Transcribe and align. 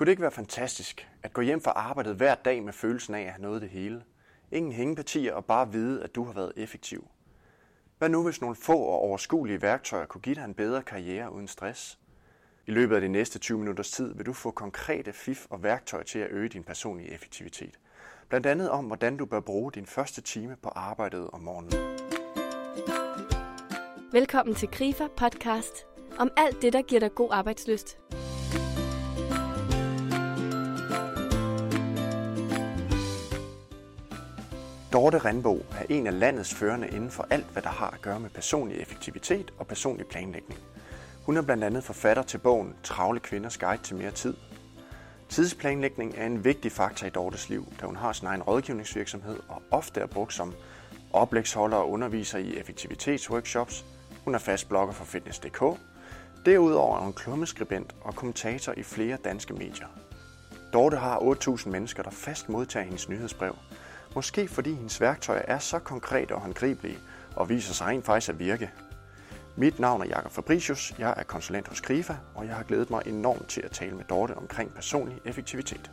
Kunne 0.00 0.06
det 0.06 0.12
ikke 0.12 0.22
være 0.22 0.30
fantastisk 0.30 1.08
at 1.22 1.32
gå 1.32 1.40
hjem 1.40 1.60
fra 1.60 1.70
arbejdet 1.70 2.16
hver 2.16 2.34
dag 2.34 2.62
med 2.62 2.72
følelsen 2.72 3.14
af 3.14 3.20
at 3.20 3.32
have 3.32 3.42
nået 3.42 3.62
det 3.62 3.70
hele? 3.70 4.02
Ingen 4.52 4.72
hængepartier 4.72 5.34
og 5.34 5.44
bare 5.44 5.72
vide, 5.72 6.02
at 6.02 6.14
du 6.14 6.24
har 6.24 6.32
været 6.32 6.52
effektiv. 6.56 7.08
Hvad 7.98 8.08
nu 8.08 8.22
hvis 8.24 8.40
nogle 8.40 8.56
få 8.56 8.76
og 8.76 8.98
overskuelige 8.98 9.62
værktøjer 9.62 10.06
kunne 10.06 10.20
give 10.20 10.34
dig 10.34 10.44
en 10.44 10.54
bedre 10.54 10.82
karriere 10.82 11.32
uden 11.32 11.48
stress? 11.48 11.98
I 12.66 12.70
løbet 12.70 12.94
af 12.94 13.00
de 13.00 13.08
næste 13.08 13.38
20 13.38 13.58
minutters 13.58 13.90
tid 13.90 14.14
vil 14.14 14.26
du 14.26 14.32
få 14.32 14.50
konkrete 14.50 15.12
fif 15.12 15.46
og 15.50 15.62
værktøjer 15.62 16.04
til 16.04 16.18
at 16.18 16.30
øge 16.30 16.48
din 16.48 16.64
personlige 16.64 17.12
effektivitet. 17.12 17.78
Blandt 18.28 18.46
andet 18.46 18.70
om, 18.70 18.84
hvordan 18.84 19.16
du 19.16 19.26
bør 19.26 19.40
bruge 19.40 19.72
din 19.72 19.86
første 19.86 20.20
time 20.20 20.56
på 20.62 20.68
arbejdet 20.68 21.30
om 21.30 21.40
morgenen. 21.40 21.98
Velkommen 24.12 24.54
til 24.54 24.68
Grifer 24.68 25.08
podcast 25.16 25.86
om 26.18 26.30
alt 26.36 26.62
det, 26.62 26.72
der 26.72 26.82
giver 26.82 27.00
dig 27.00 27.14
god 27.14 27.28
arbejdsløst. 27.32 27.98
Dorte 34.92 35.18
Randbo 35.18 35.56
er 35.78 35.84
en 35.88 36.06
af 36.06 36.18
landets 36.18 36.54
førende 36.54 36.88
inden 36.88 37.10
for 37.10 37.26
alt, 37.30 37.46
hvad 37.46 37.62
der 37.62 37.68
har 37.68 37.90
at 37.90 38.02
gøre 38.02 38.20
med 38.20 38.30
personlig 38.30 38.80
effektivitet 38.80 39.52
og 39.58 39.66
personlig 39.66 40.06
planlægning. 40.06 40.60
Hun 41.26 41.36
er 41.36 41.42
blandt 41.42 41.64
andet 41.64 41.84
forfatter 41.84 42.22
til 42.22 42.38
bogen 42.38 42.74
Travle 42.82 43.20
kvinders 43.20 43.58
guide 43.58 43.82
til 43.82 43.96
mere 43.96 44.10
tid. 44.10 44.34
Tidsplanlægning 45.28 46.14
er 46.16 46.26
en 46.26 46.44
vigtig 46.44 46.72
faktor 46.72 47.06
i 47.06 47.10
Dortes 47.10 47.48
liv, 47.48 47.72
da 47.80 47.86
hun 47.86 47.96
har 47.96 48.12
sin 48.12 48.26
egen 48.26 48.42
rådgivningsvirksomhed 48.42 49.38
og 49.48 49.62
ofte 49.70 50.00
er 50.00 50.06
brugt 50.06 50.34
som 50.34 50.54
oplægsholder 51.12 51.76
og 51.76 51.90
underviser 51.90 52.38
i 52.38 52.56
effektivitetsworkshops. 52.56 53.84
Hun 54.24 54.34
er 54.34 54.38
fast 54.38 54.68
blogger 54.68 54.94
for 54.94 55.04
Fitness.dk. 55.04 55.62
Derudover 56.46 56.96
er 56.96 57.02
hun 57.02 57.12
klummeskribent 57.12 57.94
og 58.00 58.14
kommentator 58.14 58.72
i 58.76 58.82
flere 58.82 59.18
danske 59.24 59.54
medier. 59.54 59.88
Dorte 60.72 60.96
har 60.96 61.18
8.000 61.18 61.68
mennesker, 61.68 62.02
der 62.02 62.10
fast 62.10 62.48
modtager 62.48 62.84
hendes 62.84 63.08
nyhedsbrev– 63.08 63.56
Måske 64.14 64.48
fordi 64.48 64.74
hendes 64.74 65.00
værktøjer 65.00 65.42
er 65.44 65.58
så 65.58 65.78
konkrete 65.78 66.34
og 66.34 66.40
håndgribelige 66.40 66.98
og 67.36 67.48
viser 67.48 67.74
sig 67.74 67.86
rent 67.86 68.04
faktisk 68.04 68.28
at 68.28 68.38
virke. 68.38 68.70
Mit 69.56 69.78
navn 69.78 70.02
er 70.02 70.06
Jakob 70.06 70.32
Fabricius, 70.32 70.94
jeg 70.98 71.14
er 71.16 71.22
konsulent 71.22 71.68
hos 71.68 71.80
Grifa, 71.80 72.14
og 72.34 72.46
jeg 72.46 72.54
har 72.54 72.62
glædet 72.62 72.90
mig 72.90 73.02
enormt 73.06 73.48
til 73.48 73.60
at 73.60 73.70
tale 73.70 73.96
med 73.96 74.04
Dorte 74.04 74.36
omkring 74.36 74.74
personlig 74.74 75.18
effektivitet. 75.24 75.90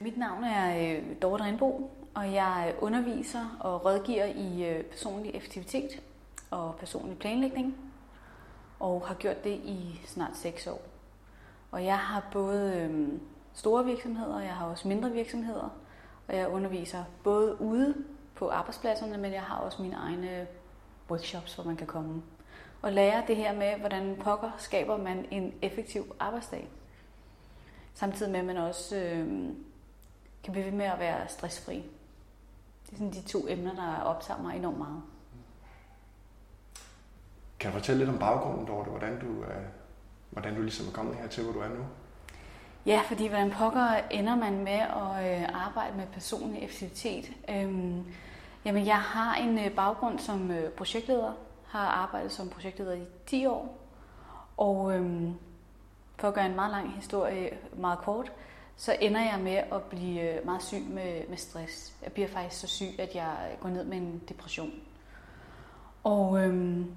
Mit 0.00 0.18
navn 0.18 0.44
er 0.44 0.96
øh, 0.96 1.02
Dorte 1.22 1.44
Rindbo, 1.44 1.90
og 2.14 2.32
jeg 2.32 2.74
underviser 2.80 3.56
og 3.60 3.84
rådgiver 3.84 4.24
i 4.24 4.64
øh, 4.70 4.84
personlig 4.84 5.34
effektivitet 5.34 6.02
og 6.50 6.74
personlig 6.78 7.18
planlægning, 7.18 7.76
og 8.80 9.06
har 9.06 9.14
gjort 9.14 9.44
det 9.44 9.60
i 9.64 10.00
snart 10.06 10.36
6 10.36 10.66
år. 10.66 10.82
Og 11.70 11.84
jeg 11.84 11.98
har 11.98 12.24
både 12.32 12.76
øhm, 12.76 13.20
store 13.54 13.84
virksomheder, 13.84 14.34
og 14.34 14.42
jeg 14.42 14.54
har 14.54 14.66
også 14.66 14.88
mindre 14.88 15.10
virksomheder, 15.10 15.68
og 16.30 16.36
jeg 16.36 16.48
underviser 16.48 17.04
både 17.24 17.60
ude 17.60 17.94
på 18.34 18.48
arbejdspladserne, 18.48 19.18
men 19.18 19.32
jeg 19.32 19.42
har 19.42 19.56
også 19.56 19.82
mine 19.82 19.96
egne 19.96 20.46
workshops, 21.10 21.54
hvor 21.54 21.64
man 21.64 21.76
kan 21.76 21.86
komme 21.86 22.22
og 22.82 22.92
lære 22.92 23.22
det 23.26 23.36
her 23.36 23.54
med, 23.54 23.76
hvordan 23.76 24.16
pokker 24.24 24.50
skaber 24.58 24.96
man 24.96 25.26
en 25.30 25.54
effektiv 25.62 26.14
arbejdsdag. 26.20 26.68
Samtidig 27.94 28.32
med, 28.32 28.40
at 28.40 28.46
man 28.46 28.56
også 28.56 28.96
øh, 28.96 29.26
kan 30.44 30.52
blive 30.52 30.64
ved 30.64 30.72
med 30.72 30.84
at 30.84 30.98
være 30.98 31.28
stressfri. 31.28 31.76
Det 32.86 32.92
er 32.92 32.96
sådan 32.96 33.12
de 33.12 33.22
to 33.22 33.48
emner, 33.48 33.74
der 33.74 34.02
optager 34.02 34.42
mig 34.42 34.56
enormt 34.56 34.78
meget. 34.78 35.02
Kan 37.60 37.72
du 37.72 37.78
fortælle 37.78 37.98
lidt 37.98 38.10
om 38.10 38.18
baggrunden, 38.18 38.66
Dorte, 38.66 38.90
hvordan 38.90 39.20
du, 39.20 39.44
øh, 39.44 39.64
hvordan 40.30 40.54
du 40.54 40.62
ligesom 40.62 40.86
er 40.86 40.92
kommet 40.92 41.16
her 41.16 41.28
til, 41.28 41.44
hvor 41.44 41.52
du 41.52 41.60
er 41.60 41.68
nu? 41.68 41.84
Ja, 42.86 43.00
fordi 43.06 43.26
hvordan 43.26 43.50
pokker 43.50 43.94
ender 44.10 44.36
man 44.36 44.64
med 44.64 44.72
at 44.72 45.40
øh, 45.40 45.48
arbejde 45.66 45.96
med 45.96 46.06
personlig 46.12 46.62
effektivitet? 46.62 47.30
Øhm, 47.50 48.04
jamen, 48.64 48.86
jeg 48.86 49.00
har 49.00 49.34
en 49.34 49.58
øh, 49.58 49.70
baggrund 49.70 50.18
som 50.18 50.50
øh, 50.50 50.70
projektleder, 50.70 51.32
har 51.66 51.86
arbejdet 51.86 52.32
som 52.32 52.48
projektleder 52.48 52.94
i 52.94 53.04
10 53.26 53.46
år, 53.46 53.78
og 54.56 54.96
øhm, 54.96 55.34
for 56.16 56.28
at 56.28 56.34
gøre 56.34 56.46
en 56.46 56.54
meget 56.54 56.70
lang 56.70 56.94
historie 56.94 57.58
meget 57.76 57.98
kort, 57.98 58.32
så 58.76 58.96
ender 59.00 59.20
jeg 59.20 59.40
med 59.42 59.56
at 59.56 59.82
blive 59.82 60.38
øh, 60.38 60.46
meget 60.46 60.62
syg 60.62 60.82
med, 60.88 61.28
med 61.28 61.36
stress. 61.36 61.94
Jeg 62.02 62.12
bliver 62.12 62.28
faktisk 62.28 62.60
så 62.60 62.66
syg, 62.66 62.94
at 62.98 63.14
jeg 63.14 63.56
går 63.60 63.68
ned 63.68 63.84
med 63.84 63.96
en 63.96 64.22
depression. 64.28 64.72
Og 66.04 66.44
øhm, 66.44 66.94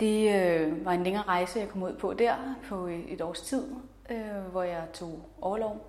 det 0.00 0.34
øh, 0.34 0.84
var 0.84 0.92
en 0.92 1.02
længere 1.02 1.22
rejse, 1.22 1.58
jeg 1.58 1.68
kom 1.68 1.82
ud 1.82 1.94
på 1.94 2.14
der 2.14 2.34
på 2.68 2.86
øh, 2.86 3.00
et 3.00 3.20
års 3.20 3.40
tid, 3.40 3.64
øh, 4.10 4.50
hvor 4.50 4.62
jeg 4.62 4.84
tog 4.92 5.20
overlov, 5.40 5.86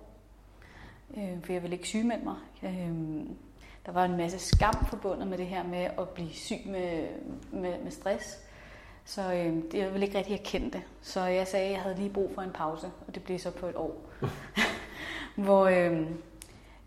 øh, 1.16 1.44
for 1.44 1.52
jeg 1.52 1.62
ville 1.62 1.76
ikke 1.76 1.88
sygemelde 1.88 2.24
mig. 2.24 2.36
Øh, 2.62 3.26
der 3.86 3.92
var 3.92 4.04
en 4.04 4.16
masse 4.16 4.38
skam 4.38 4.86
forbundet 4.86 5.28
med 5.28 5.38
det 5.38 5.46
her 5.46 5.62
med 5.62 5.88
at 5.98 6.08
blive 6.08 6.32
syg 6.32 6.60
med, 6.66 7.08
med, 7.52 7.78
med 7.82 7.90
stress. 7.90 8.38
Så 9.04 9.32
øh, 9.32 9.54
det, 9.72 9.74
jeg 9.74 9.92
ville 9.92 10.06
ikke 10.06 10.18
rigtig 10.18 10.34
erkende 10.34 10.70
det. 10.70 10.82
Så 11.02 11.20
jeg 11.20 11.46
sagde, 11.46 11.66
at 11.66 11.72
jeg 11.72 11.80
havde 11.80 11.96
lige 11.96 12.10
brug 12.10 12.30
for 12.34 12.42
en 12.42 12.50
pause, 12.50 12.90
og 13.06 13.14
det 13.14 13.22
blev 13.22 13.38
så 13.38 13.50
på 13.50 13.66
et 13.66 13.76
år. 13.76 13.96
hvor 15.44 15.66
øh, 15.66 16.06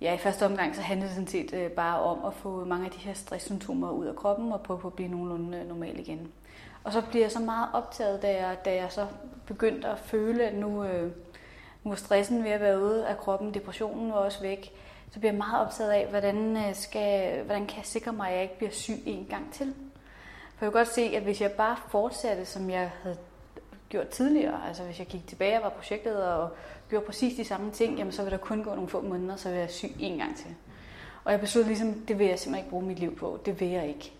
ja, 0.01 0.13
i 0.13 0.17
første 0.17 0.45
omgang 0.45 0.75
så 0.75 0.81
handlede 0.81 1.07
det 1.07 1.15
sådan 1.15 1.27
set 1.27 1.53
øh, 1.53 1.71
bare 1.71 1.99
om 1.99 2.25
at 2.25 2.33
få 2.33 2.65
mange 2.65 2.85
af 2.85 2.91
de 2.91 2.97
her 2.97 3.13
stresssymptomer 3.13 3.91
ud 3.91 4.05
af 4.05 4.15
kroppen 4.15 4.51
og 4.51 4.61
prøve 4.61 4.79
på 4.79 4.87
at 4.87 4.93
blive 4.93 5.09
nogenlunde 5.09 5.67
normal 5.67 5.99
igen. 5.99 6.31
Og 6.83 6.93
så 6.93 7.01
bliver 7.01 7.23
jeg 7.23 7.31
så 7.31 7.39
meget 7.39 7.69
optaget, 7.73 8.21
da 8.21 8.47
jeg, 8.47 8.57
da 8.65 8.75
jeg 8.75 8.91
så 8.91 9.07
begyndte 9.45 9.87
at 9.87 9.99
føle, 9.99 10.43
at 10.43 10.55
nu, 10.55 10.83
øh, 10.83 11.11
nu 11.83 11.91
er 11.91 11.95
stressen 11.95 12.43
ved 12.43 12.51
at 12.51 12.61
være 12.61 12.81
ude 12.81 13.07
af 13.07 13.17
kroppen, 13.17 13.53
depressionen 13.53 14.11
var 14.11 14.17
også 14.17 14.41
væk. 14.41 14.71
Så 15.11 15.19
bliver 15.19 15.31
jeg 15.31 15.37
meget 15.37 15.65
optaget 15.65 15.91
af, 15.91 16.07
hvordan, 16.07 16.57
øh, 16.57 16.75
skal, 16.75 17.43
hvordan 17.43 17.67
kan 17.67 17.77
jeg 17.77 17.85
sikre 17.85 18.13
mig, 18.13 18.29
at 18.29 18.33
jeg 18.33 18.43
ikke 18.43 18.57
bliver 18.57 18.71
syg 18.71 18.99
en 19.05 19.27
gang 19.29 19.53
til. 19.53 19.73
For 20.55 20.65
jeg 20.65 20.71
kan 20.71 20.79
godt 20.79 20.93
se, 20.93 21.01
at 21.01 21.23
hvis 21.23 21.41
jeg 21.41 21.51
bare 21.51 21.77
fortsatte, 21.87 22.45
som 22.45 22.69
jeg 22.69 22.91
havde 23.03 23.17
gjort 23.89 24.07
tidligere, 24.07 24.67
altså 24.67 24.83
hvis 24.83 24.99
jeg 24.99 25.07
gik 25.07 25.27
tilbage 25.27 25.57
og 25.57 25.63
var 25.63 25.69
projektet 25.69 26.23
og 26.23 26.49
gjorde 26.89 27.05
præcis 27.05 27.35
de 27.35 27.45
samme 27.45 27.71
ting, 27.71 27.97
jamen 27.97 28.11
så 28.11 28.23
vil 28.23 28.31
der 28.31 28.37
kun 28.37 28.63
gå 28.63 28.75
nogle 28.75 28.89
få 28.89 29.01
måneder, 29.01 29.35
så 29.35 29.49
vil 29.49 29.59
jeg 29.59 29.69
syg 29.69 29.91
en 29.99 30.17
gang 30.17 30.37
til. 30.37 30.55
Og 31.23 31.31
jeg 31.31 31.39
besluttede 31.39 31.69
ligesom, 31.75 31.93
det 31.93 32.19
vil 32.19 32.27
jeg 32.27 32.39
simpelthen 32.39 32.65
ikke 32.65 32.69
bruge 32.69 32.85
mit 32.85 32.99
liv 32.99 33.15
på. 33.15 33.39
Det 33.45 33.59
vil 33.59 33.67
jeg 33.69 33.87
ikke. 33.87 34.13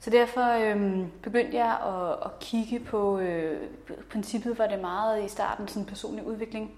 Så 0.00 0.10
derfor 0.10 0.42
øh, 0.42 1.06
begyndte 1.22 1.56
jeg 1.56 1.78
at, 1.86 2.10
at 2.24 2.38
kigge 2.40 2.80
på, 2.80 3.18
øh, 3.18 3.60
princippet 4.10 4.58
var 4.58 4.66
det 4.66 4.80
meget 4.80 5.24
i 5.24 5.28
starten 5.28 5.68
sådan 5.68 5.86
personlig 5.86 6.26
udvikling. 6.26 6.70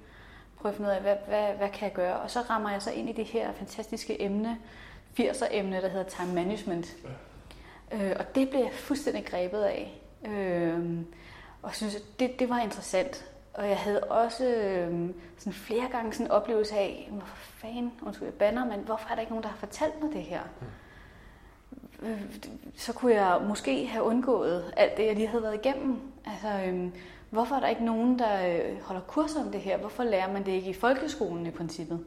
Prøve 0.57 0.71
at 0.71 0.77
finde 0.77 0.91
ud 0.91 0.95
af, 0.95 1.01
hvad, 1.01 1.17
hvad, 1.29 1.55
hvad 1.55 1.69
kan 1.69 1.89
jeg 1.89 1.93
gøre? 1.93 2.17
Og 2.21 2.31
så 2.31 2.41
rammer 2.41 2.71
jeg 2.71 2.83
så 2.83 2.91
ind 2.91 3.09
i 3.09 3.13
det 3.13 3.25
her 3.25 3.53
fantastiske 3.53 4.23
emne, 4.23 4.59
80'er-emne, 5.21 5.77
der 5.77 5.89
hedder 5.89 6.05
time 6.05 6.35
management. 6.35 6.97
Øh, 7.93 8.13
og 8.19 8.35
det 8.35 8.51
blev 8.51 8.61
jeg 8.61 8.73
fuldstændig 8.73 9.25
grebet 9.27 9.63
af. 9.63 10.01
Øh, 10.27 10.99
og 11.63 11.75
synes, 11.75 11.97
at 11.97 12.03
det, 12.21 12.39
det 12.39 12.49
var 12.49 12.59
interessant. 12.59 13.25
Og 13.55 13.69
jeg 13.69 13.77
havde 13.77 14.01
også 14.01 14.45
øh, 14.45 15.11
sådan 15.39 15.53
flere 15.53 15.89
gange 15.93 16.13
sådan 16.13 16.27
en 16.27 16.31
oplevelse 16.31 16.75
af, 16.75 17.09
hvorfor 17.11 17.37
fanden, 17.37 17.93
undskyld, 18.03 18.27
jeg 18.29 18.35
banner, 18.35 18.65
men 18.65 18.81
hvorfor 18.81 19.09
er 19.11 19.15
der 19.15 19.21
ikke 19.21 19.33
nogen, 19.33 19.43
der 19.43 19.49
har 19.49 19.57
fortalt 19.57 20.03
mig 20.03 20.13
det 20.13 20.23
her? 20.23 20.41
Mm 20.61 20.67
Øh, 22.03 22.23
så 22.77 22.93
kunne 22.93 23.15
jeg 23.15 23.41
måske 23.49 23.87
have 23.87 24.05
undgået 24.05 24.75
alt 24.77 24.97
det, 24.97 25.07
jeg 25.07 25.15
lige 25.15 25.29
havde 25.29 25.43
været 25.43 25.55
igennem. 25.65 25.99
Altså, 26.27 26.49
øhm, 26.67 26.93
hvorfor 27.31 27.55
er 27.57 27.61
der 27.61 27.69
ikke 27.69 27.85
nogen, 27.85 28.19
der 28.19 28.47
øh, 28.47 28.83
holder 28.83 29.03
kurser 29.03 29.45
om 29.45 29.53
det 29.53 29.61
her? 29.61 29.77
Hvorfor 29.79 30.05
lærer 30.05 30.33
man 30.33 30.47
det 30.47 30.53
ikke 30.53 30.71
i 30.71 30.75
folkeskolen 30.75 31.47
i 31.47 31.51
princippet? 31.51 32.05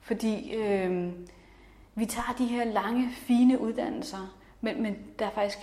Fordi 0.00 0.54
øh, 0.54 1.12
vi 1.94 2.06
tager 2.06 2.34
de 2.38 2.46
her 2.46 2.64
lange, 2.64 3.10
fine 3.12 3.60
uddannelser, 3.60 4.36
men, 4.60 4.82
men 4.82 4.96
der 5.18 5.26
er 5.26 5.30
faktisk 5.30 5.58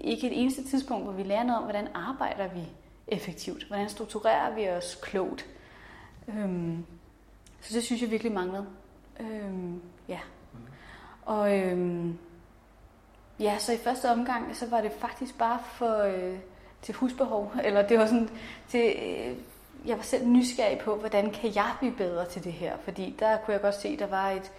ikke 0.00 0.26
et 0.26 0.40
eneste 0.40 0.64
tidspunkt, 0.64 1.04
hvor 1.04 1.12
vi 1.12 1.22
lærer 1.22 1.44
noget 1.44 1.58
om, 1.58 1.64
hvordan 1.64 1.88
arbejder 1.94 2.48
vi 2.48 2.60
effektivt? 3.08 3.66
Hvordan 3.68 3.88
strukturerer 3.88 4.54
vi 4.54 4.68
os 4.68 4.98
klogt? 5.02 5.46
Øhm, 6.28 6.84
så 7.60 7.74
det 7.74 7.82
synes 7.82 8.02
jeg 8.02 8.10
virkelig 8.10 8.32
manglede. 8.32 8.66
Øhm, 9.20 9.80
ja. 10.08 10.18
Og 11.22 11.58
øhm, 11.58 12.18
Ja, 13.40 13.58
så 13.58 13.72
i 13.72 13.76
første 13.76 14.10
omgang, 14.10 14.56
så 14.56 14.66
var 14.66 14.80
det 14.80 14.92
faktisk 14.92 15.38
bare 15.38 15.58
for, 15.64 16.02
øh, 16.02 16.38
til 16.82 16.94
husbehov, 16.94 17.52
eller 17.64 17.88
det 17.88 17.98
var 17.98 18.06
sådan 18.06 18.30
til, 18.68 18.94
øh, 19.02 19.36
jeg 19.86 19.96
var 19.96 20.02
selv 20.02 20.26
nysgerrig 20.26 20.78
på, 20.78 20.96
hvordan 20.96 21.30
kan 21.30 21.54
jeg 21.54 21.72
blive 21.78 21.92
bedre 21.92 22.26
til 22.26 22.44
det 22.44 22.52
her, 22.52 22.76
fordi 22.84 23.16
der 23.18 23.36
kunne 23.36 23.52
jeg 23.52 23.60
godt 23.60 23.74
se, 23.74 23.96
der 23.96 24.06
var 24.06 24.30
et, 24.30 24.52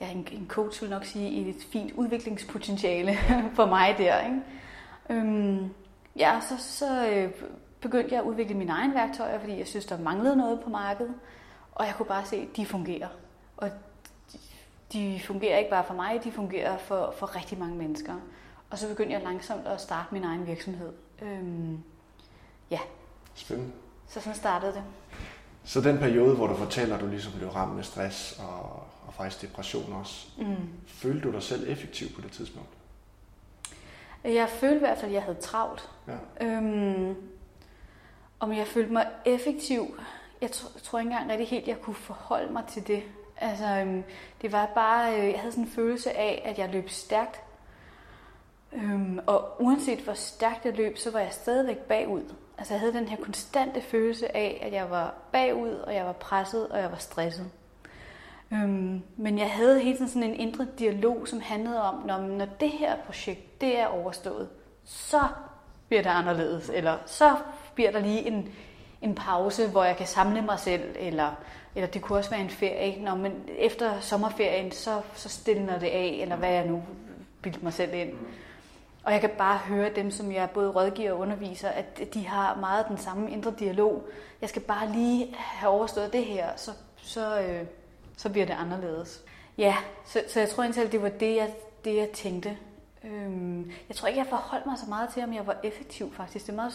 ja, 0.00 0.10
en, 0.10 0.28
en 0.32 0.46
coach 0.48 0.82
vil 0.82 0.90
nok 0.90 1.04
sige, 1.04 1.48
et 1.48 1.56
fint 1.72 1.92
udviklingspotentiale 1.92 3.18
for 3.56 3.66
mig 3.66 3.94
der, 3.98 4.20
ikke? 4.20 4.40
Øhm, 5.10 5.70
ja, 6.16 6.40
så, 6.40 6.54
så 6.58 7.08
øh, 7.08 7.30
begyndte 7.80 8.14
jeg 8.14 8.20
at 8.20 8.26
udvikle 8.26 8.54
mine 8.54 8.72
egne 8.72 8.94
værktøjer, 8.94 9.38
fordi 9.38 9.58
jeg 9.58 9.66
synes, 9.66 9.86
der 9.86 9.98
manglede 9.98 10.36
noget 10.36 10.60
på 10.60 10.70
markedet, 10.70 11.14
og 11.72 11.86
jeg 11.86 11.94
kunne 11.94 12.06
bare 12.06 12.26
se, 12.26 12.36
at 12.36 12.56
de 12.56 12.66
fungerer. 12.66 13.08
Og 13.56 13.70
de 14.92 15.20
fungerer 15.24 15.58
ikke 15.58 15.70
bare 15.70 15.84
for 15.84 15.94
mig, 15.94 16.20
de 16.24 16.32
fungerer 16.32 16.78
for, 16.78 17.14
for 17.18 17.36
rigtig 17.36 17.58
mange 17.58 17.76
mennesker. 17.76 18.14
Og 18.70 18.78
så 18.78 18.88
begyndte 18.88 19.12
jeg 19.12 19.22
langsomt 19.22 19.66
at 19.66 19.80
starte 19.80 20.08
min 20.14 20.24
egen 20.24 20.46
virksomhed. 20.46 20.92
Øhm, 21.22 21.82
ja. 22.70 22.78
Spændende. 23.34 23.72
så 24.08 24.20
sådan 24.20 24.34
startede 24.34 24.72
det. 24.72 24.82
Så 25.64 25.80
den 25.80 25.98
periode, 25.98 26.34
hvor 26.34 26.46
du 26.46 26.54
fortæller, 26.56 26.94
at 26.94 27.00
du 27.00 27.06
ligesom 27.06 27.32
blev 27.32 27.48
ramt 27.48 27.74
med 27.74 27.82
stress 27.84 28.38
og, 28.38 28.62
og 29.06 29.14
faktisk 29.14 29.42
depression 29.42 29.92
også, 29.92 30.26
mm. 30.38 30.56
følte 30.86 31.28
du 31.28 31.32
dig 31.32 31.42
selv 31.42 31.70
effektiv 31.70 32.14
på 32.14 32.20
det 32.20 32.32
tidspunkt? 32.32 32.68
Jeg 34.24 34.48
følte 34.48 34.76
i 34.76 34.78
hvert 34.78 34.98
fald, 34.98 35.10
at 35.10 35.14
jeg 35.14 35.22
havde 35.22 35.38
travlt. 35.40 35.90
Ja. 36.08 36.46
Øhm, 36.46 37.16
om 38.40 38.52
jeg 38.52 38.66
følte 38.66 38.92
mig 38.92 39.06
effektiv, 39.24 40.00
jeg 40.40 40.50
tr- 40.50 40.82
tror 40.84 40.98
ikke 40.98 41.10
engang 41.10 41.30
rigtig 41.30 41.48
helt, 41.48 41.62
at 41.62 41.68
jeg 41.68 41.80
kunne 41.80 41.96
forholde 41.96 42.52
mig 42.52 42.64
til 42.68 42.86
det. 42.86 43.02
Altså, 43.38 43.66
øhm, 43.66 44.04
det 44.42 44.52
var 44.52 44.66
bare, 44.74 45.20
øh, 45.20 45.30
jeg 45.30 45.40
havde 45.40 45.52
sådan 45.52 45.64
en 45.64 45.70
følelse 45.70 46.16
af, 46.16 46.42
at 46.44 46.58
jeg 46.58 46.68
løb 46.68 46.88
stærkt. 46.88 47.40
Øhm, 48.72 49.20
og 49.26 49.62
uanset 49.62 49.98
hvor 49.98 50.12
stærkt 50.12 50.64
jeg 50.64 50.76
løb, 50.76 50.98
så 50.98 51.10
var 51.10 51.20
jeg 51.20 51.32
stadigvæk 51.32 51.78
bagud. 51.78 52.22
Altså 52.58 52.74
jeg 52.74 52.80
havde 52.80 52.92
den 52.92 53.08
her 53.08 53.16
konstante 53.16 53.80
følelse 53.80 54.36
af, 54.36 54.62
at 54.62 54.72
jeg 54.72 54.90
var 54.90 55.14
bagud, 55.32 55.70
og 55.70 55.94
jeg 55.94 56.06
var 56.06 56.12
presset, 56.12 56.68
og 56.68 56.78
jeg 56.78 56.90
var 56.90 56.98
stresset. 56.98 57.50
Øhm, 58.52 59.02
men 59.16 59.38
jeg 59.38 59.50
havde 59.50 59.80
hele 59.80 59.96
tiden 59.96 60.08
sådan 60.08 60.30
en 60.30 60.40
indre 60.40 60.66
dialog, 60.78 61.28
som 61.28 61.40
handlede 61.40 61.82
om, 61.82 62.06
når, 62.06 62.18
når 62.18 62.46
det 62.60 62.70
her 62.70 62.96
projekt 63.06 63.60
det 63.60 63.78
er 63.78 63.86
overstået, 63.86 64.48
så 64.84 65.20
bliver 65.88 66.02
det 66.02 66.10
anderledes, 66.10 66.70
eller 66.74 66.98
så 67.06 67.36
bliver 67.74 67.90
der 67.90 67.98
lige 67.98 68.26
en, 68.26 68.48
en 69.02 69.14
pause, 69.14 69.68
hvor 69.68 69.84
jeg 69.84 69.96
kan 69.96 70.06
samle 70.06 70.42
mig 70.42 70.58
selv, 70.58 70.96
eller, 70.98 71.34
eller 71.76 71.88
det 71.88 72.02
kunne 72.02 72.18
også 72.18 72.30
være 72.30 72.40
en 72.40 72.50
ferie. 72.50 73.02
Når, 73.02 73.14
men 73.14 73.32
efter 73.58 74.00
sommerferien, 74.00 74.72
så, 74.72 75.00
så 75.14 75.28
stiller 75.28 75.78
det 75.78 75.86
af, 75.86 76.18
eller 76.22 76.36
hvad 76.36 76.50
jeg 76.50 76.66
nu 76.66 76.82
bildte 77.42 77.60
mig 77.62 77.72
selv 77.72 77.94
ind. 77.94 78.12
Og 79.04 79.12
jeg 79.12 79.20
kan 79.20 79.30
bare 79.38 79.58
høre 79.58 79.90
dem, 79.96 80.10
som 80.10 80.32
jeg 80.32 80.50
både 80.50 80.70
rådgiver 80.70 81.12
og 81.12 81.18
underviser, 81.18 81.68
at 81.68 82.14
de 82.14 82.26
har 82.26 82.54
meget 82.54 82.88
den 82.88 82.98
samme 82.98 83.30
indre 83.30 83.54
dialog. 83.58 84.02
Jeg 84.40 84.48
skal 84.48 84.62
bare 84.62 84.92
lige 84.92 85.34
have 85.38 85.72
overstået 85.72 86.12
det 86.12 86.24
her, 86.24 86.48
så, 86.56 86.70
så, 86.96 87.40
øh, 87.40 87.62
så 88.16 88.28
bliver 88.28 88.46
det 88.46 88.54
anderledes. 88.54 89.22
Ja, 89.58 89.76
så, 90.04 90.22
så 90.28 90.40
jeg 90.40 90.48
tror 90.48 90.62
egentlig, 90.62 90.92
det 90.92 91.02
var 91.02 91.08
det, 91.08 91.36
jeg, 91.36 91.54
det, 91.84 91.96
jeg 91.96 92.08
tænkte. 92.08 92.56
Øhm, 93.06 93.70
jeg 93.88 93.96
tror 93.96 94.08
ikke, 94.08 94.20
jeg 94.20 94.26
forholdt 94.26 94.66
mig 94.66 94.78
så 94.78 94.86
meget 94.88 95.08
til, 95.08 95.22
om 95.22 95.34
jeg 95.34 95.46
var 95.46 95.56
effektiv 95.62 96.14
faktisk. 96.14 96.46
Det 96.46 96.58
er 96.58 96.62
et 96.62 96.72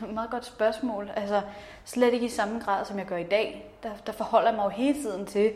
meget, 0.00 0.14
meget 0.14 0.30
godt 0.30 0.44
spørgsmål. 0.44 1.10
Altså 1.16 1.42
slet 1.84 2.12
ikke 2.12 2.26
i 2.26 2.28
samme 2.28 2.60
grad, 2.60 2.84
som 2.84 2.98
jeg 2.98 3.06
gør 3.06 3.16
i 3.16 3.24
dag. 3.24 3.70
Der, 3.82 3.90
der 4.06 4.12
forholder 4.12 4.48
jeg 4.48 4.56
mig 4.56 4.64
jo 4.64 4.68
hele 4.68 5.02
tiden 5.02 5.26
til, 5.26 5.52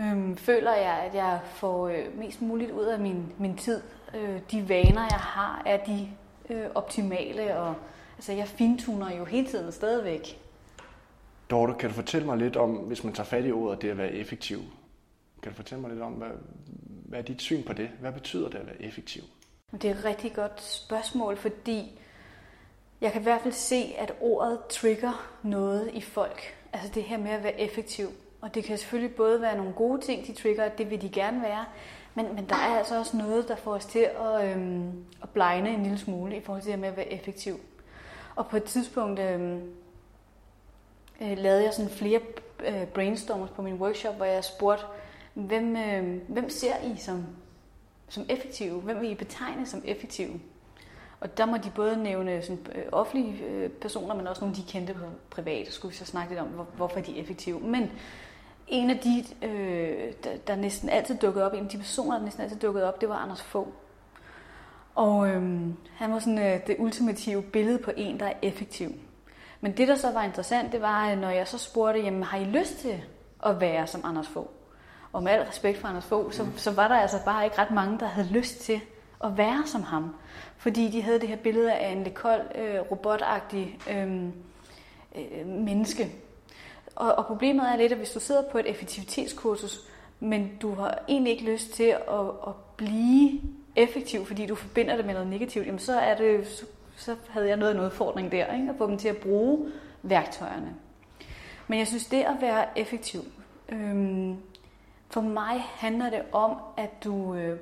øhm, 0.00 0.36
føler 0.36 0.74
jeg, 0.74 1.02
at 1.08 1.14
jeg 1.14 1.40
får 1.44 1.88
øh, 1.88 2.18
mest 2.18 2.42
muligt 2.42 2.70
ud 2.70 2.84
af 2.84 2.98
min, 2.98 3.32
min 3.38 3.56
tid. 3.56 3.82
Øh, 4.14 4.40
de 4.50 4.68
vaner, 4.68 5.02
jeg 5.10 5.20
har, 5.20 5.62
er 5.66 5.84
de 5.84 6.08
øh, 6.50 6.66
optimale, 6.74 7.56
og 7.58 7.74
altså, 8.16 8.32
jeg 8.32 8.48
fintuner 8.48 9.16
jo 9.16 9.24
hele 9.24 9.46
tiden 9.46 9.72
stadigvæk. 9.72 10.40
Dorte, 11.50 11.74
kan 11.74 11.88
du 11.88 11.94
fortælle 11.94 12.26
mig 12.26 12.38
lidt 12.38 12.56
om, 12.56 12.70
hvis 12.70 13.04
man 13.04 13.12
tager 13.12 13.26
fat 13.26 13.46
i 13.46 13.52
ordet, 13.52 13.82
det 13.82 13.90
at 13.90 13.98
være 13.98 14.12
effektiv? 14.12 14.58
Kan 15.42 15.52
du 15.52 15.56
fortælle 15.56 15.82
mig 15.82 15.90
lidt 15.90 16.02
om, 16.02 16.12
hvad, 16.12 16.30
hvad 17.12 17.20
er 17.20 17.24
dit 17.24 17.42
syn 17.42 17.62
på 17.62 17.72
det? 17.72 17.90
Hvad 18.00 18.12
betyder 18.12 18.48
det 18.48 18.58
at 18.58 18.66
være 18.66 18.82
effektiv? 18.82 19.22
Det 19.72 19.84
er 19.84 19.94
et 19.94 20.04
rigtig 20.04 20.34
godt 20.34 20.62
spørgsmål, 20.62 21.36
fordi 21.36 22.00
jeg 23.00 23.12
kan 23.12 23.20
i 23.20 23.22
hvert 23.22 23.40
fald 23.40 23.54
se, 23.54 23.94
at 23.98 24.12
ordet 24.20 24.58
trigger 24.70 25.30
noget 25.42 25.90
i 25.94 26.00
folk. 26.00 26.56
Altså 26.72 26.90
det 26.94 27.02
her 27.02 27.18
med 27.18 27.30
at 27.30 27.42
være 27.42 27.60
effektiv. 27.60 28.08
Og 28.40 28.54
det 28.54 28.64
kan 28.64 28.78
selvfølgelig 28.78 29.16
både 29.16 29.40
være 29.40 29.56
nogle 29.56 29.72
gode 29.72 30.00
ting, 30.00 30.26
de 30.26 30.32
trigger, 30.32 30.68
det 30.68 30.90
vil 30.90 31.02
de 31.02 31.08
gerne 31.08 31.42
være, 31.42 31.64
men, 32.14 32.34
men 32.34 32.48
der 32.48 32.56
er 32.56 32.78
altså 32.78 32.98
også 32.98 33.16
noget, 33.16 33.48
der 33.48 33.56
får 33.56 33.74
os 33.74 33.86
til 33.86 34.08
at, 34.20 34.44
øhm, 34.44 35.04
at 35.22 35.28
blegne 35.28 35.70
en 35.70 35.82
lille 35.82 35.98
smule 35.98 36.36
i 36.36 36.40
forhold 36.40 36.62
til 36.62 36.72
det 36.72 36.80
med 36.80 36.88
at 36.88 36.96
være 36.96 37.12
effektiv. 37.12 37.60
Og 38.36 38.46
på 38.46 38.56
et 38.56 38.64
tidspunkt 38.64 39.20
øhm, 39.20 39.70
øh, 41.20 41.38
lavede 41.38 41.64
jeg 41.64 41.74
sådan 41.74 41.90
flere 41.90 42.20
øh, 42.66 42.86
brainstorms 42.86 43.50
på 43.50 43.62
min 43.62 43.74
workshop, 43.74 44.14
hvor 44.14 44.24
jeg 44.24 44.44
spurgte, 44.44 44.84
hvem, 45.34 45.76
øh, 45.76 46.20
hvem 46.28 46.50
ser 46.50 46.74
I 46.76 46.96
som, 46.96 47.26
som 48.08 48.24
effektive? 48.28 48.80
Hvem 48.80 49.00
vil 49.00 49.10
I 49.10 49.14
betegne 49.14 49.66
som 49.66 49.82
effektive? 49.84 50.40
Og 51.20 51.38
der 51.38 51.46
må 51.46 51.56
de 51.56 51.70
både 51.74 52.02
nævne 52.02 52.42
sådan, 52.42 52.66
øh, 52.74 52.84
offentlige 52.92 53.44
øh, 53.44 53.70
personer, 53.70 54.14
men 54.14 54.26
også 54.26 54.40
nogle, 54.44 54.56
de 54.56 54.62
kendte 54.68 54.94
på 54.94 55.04
privat. 55.30 55.66
Så 55.66 55.72
skulle 55.72 55.92
vi 55.92 55.96
så 55.96 56.04
snakke 56.04 56.30
lidt 56.30 56.40
om, 56.40 56.48
hvor, 56.48 56.66
hvorfor 56.76 57.00
de 57.00 57.18
er 57.18 57.22
effektive. 57.22 57.60
Men 57.60 57.90
en 58.68 58.90
af 58.90 58.98
de, 58.98 59.24
øh, 59.46 60.12
der, 60.24 60.36
der 60.46 60.56
næsten 60.56 60.88
altid 60.88 61.18
dukkede 61.18 61.44
op, 61.44 61.52
en 61.52 61.64
af 61.64 61.68
de 61.68 61.78
personer, 61.78 62.16
der 62.16 62.24
næsten 62.24 62.42
altid 62.42 62.58
dukkede 62.58 62.88
op, 62.88 63.00
det 63.00 63.08
var 63.08 63.16
Anders 63.16 63.42
Fogh. 63.42 63.68
Og 64.94 65.28
øh, 65.28 65.42
han 65.94 66.12
var 66.12 66.18
sådan 66.18 66.38
øh, 66.38 66.66
det 66.66 66.76
ultimative 66.78 67.42
billede 67.42 67.78
på 67.78 67.90
en, 67.96 68.20
der 68.20 68.26
er 68.26 68.34
effektiv. 68.42 68.90
Men 69.60 69.76
det, 69.76 69.88
der 69.88 69.94
så 69.94 70.12
var 70.12 70.22
interessant, 70.22 70.72
det 70.72 70.80
var, 70.80 71.10
øh, 71.10 71.18
når 71.18 71.30
jeg 71.30 71.48
så 71.48 71.58
spurgte, 71.58 72.00
jamen 72.00 72.22
har 72.22 72.38
I 72.38 72.44
lyst 72.44 72.78
til 72.78 73.04
at 73.46 73.60
være 73.60 73.86
som 73.86 74.00
Anders 74.04 74.28
Fogh? 74.28 74.48
Og 75.12 75.22
med 75.22 75.32
al 75.32 75.42
respekt 75.42 75.78
for 75.78 75.88
Anders 75.88 76.04
Fogh, 76.04 76.32
så, 76.32 76.46
så 76.56 76.70
var 76.70 76.88
der 76.88 76.94
altså 76.94 77.16
bare 77.24 77.44
ikke 77.44 77.58
ret 77.58 77.70
mange, 77.70 77.98
der 77.98 78.06
havde 78.06 78.28
lyst 78.28 78.60
til 78.60 78.80
at 79.24 79.36
være 79.36 79.62
som 79.66 79.82
ham. 79.82 80.14
Fordi 80.56 80.90
de 80.90 81.02
havde 81.02 81.20
det 81.20 81.28
her 81.28 81.36
billede 81.36 81.72
af 81.72 81.92
en 81.92 82.04
lekol, 82.04 82.40
øh, 82.54 82.80
robotagtig 82.90 83.78
øh, 83.90 84.24
øh, 85.16 85.46
menneske. 85.46 86.12
Og, 86.96 87.14
og 87.14 87.26
problemet 87.26 87.68
er 87.68 87.76
lidt, 87.76 87.92
at 87.92 87.98
hvis 87.98 88.10
du 88.10 88.20
sidder 88.20 88.42
på 88.42 88.58
et 88.58 88.70
effektivitetskursus, 88.70 89.80
men 90.20 90.50
du 90.62 90.74
har 90.74 90.98
egentlig 91.08 91.32
ikke 91.32 91.52
lyst 91.52 91.72
til 91.72 91.96
at, 92.08 92.26
at 92.46 92.54
blive 92.76 93.40
effektiv, 93.76 94.26
fordi 94.26 94.46
du 94.46 94.54
forbinder 94.54 94.96
det 94.96 95.04
med 95.04 95.14
noget 95.14 95.28
negativt, 95.28 95.66
jamen 95.66 95.78
så, 95.78 95.98
er 95.98 96.16
det, 96.16 96.46
så, 96.46 96.64
så 96.96 97.16
havde 97.28 97.48
jeg 97.48 97.56
noget 97.56 97.72
af 97.72 97.78
en 97.78 97.84
udfordring 97.84 98.32
der, 98.32 98.54
ikke? 98.54 98.70
at 98.70 98.74
få 98.78 98.86
dem 98.86 98.98
til 98.98 99.08
at 99.08 99.16
bruge 99.16 99.68
værktøjerne. 100.02 100.74
Men 101.68 101.78
jeg 101.78 101.86
synes, 101.86 102.06
det 102.06 102.22
at 102.22 102.36
være 102.40 102.78
effektiv, 102.78 103.20
øhm, 103.68 104.36
for 105.12 105.20
mig 105.20 105.60
handler 105.60 106.10
det 106.10 106.22
om, 106.32 106.56
at 106.76 107.04
du 107.04 107.34
øh, 107.34 107.58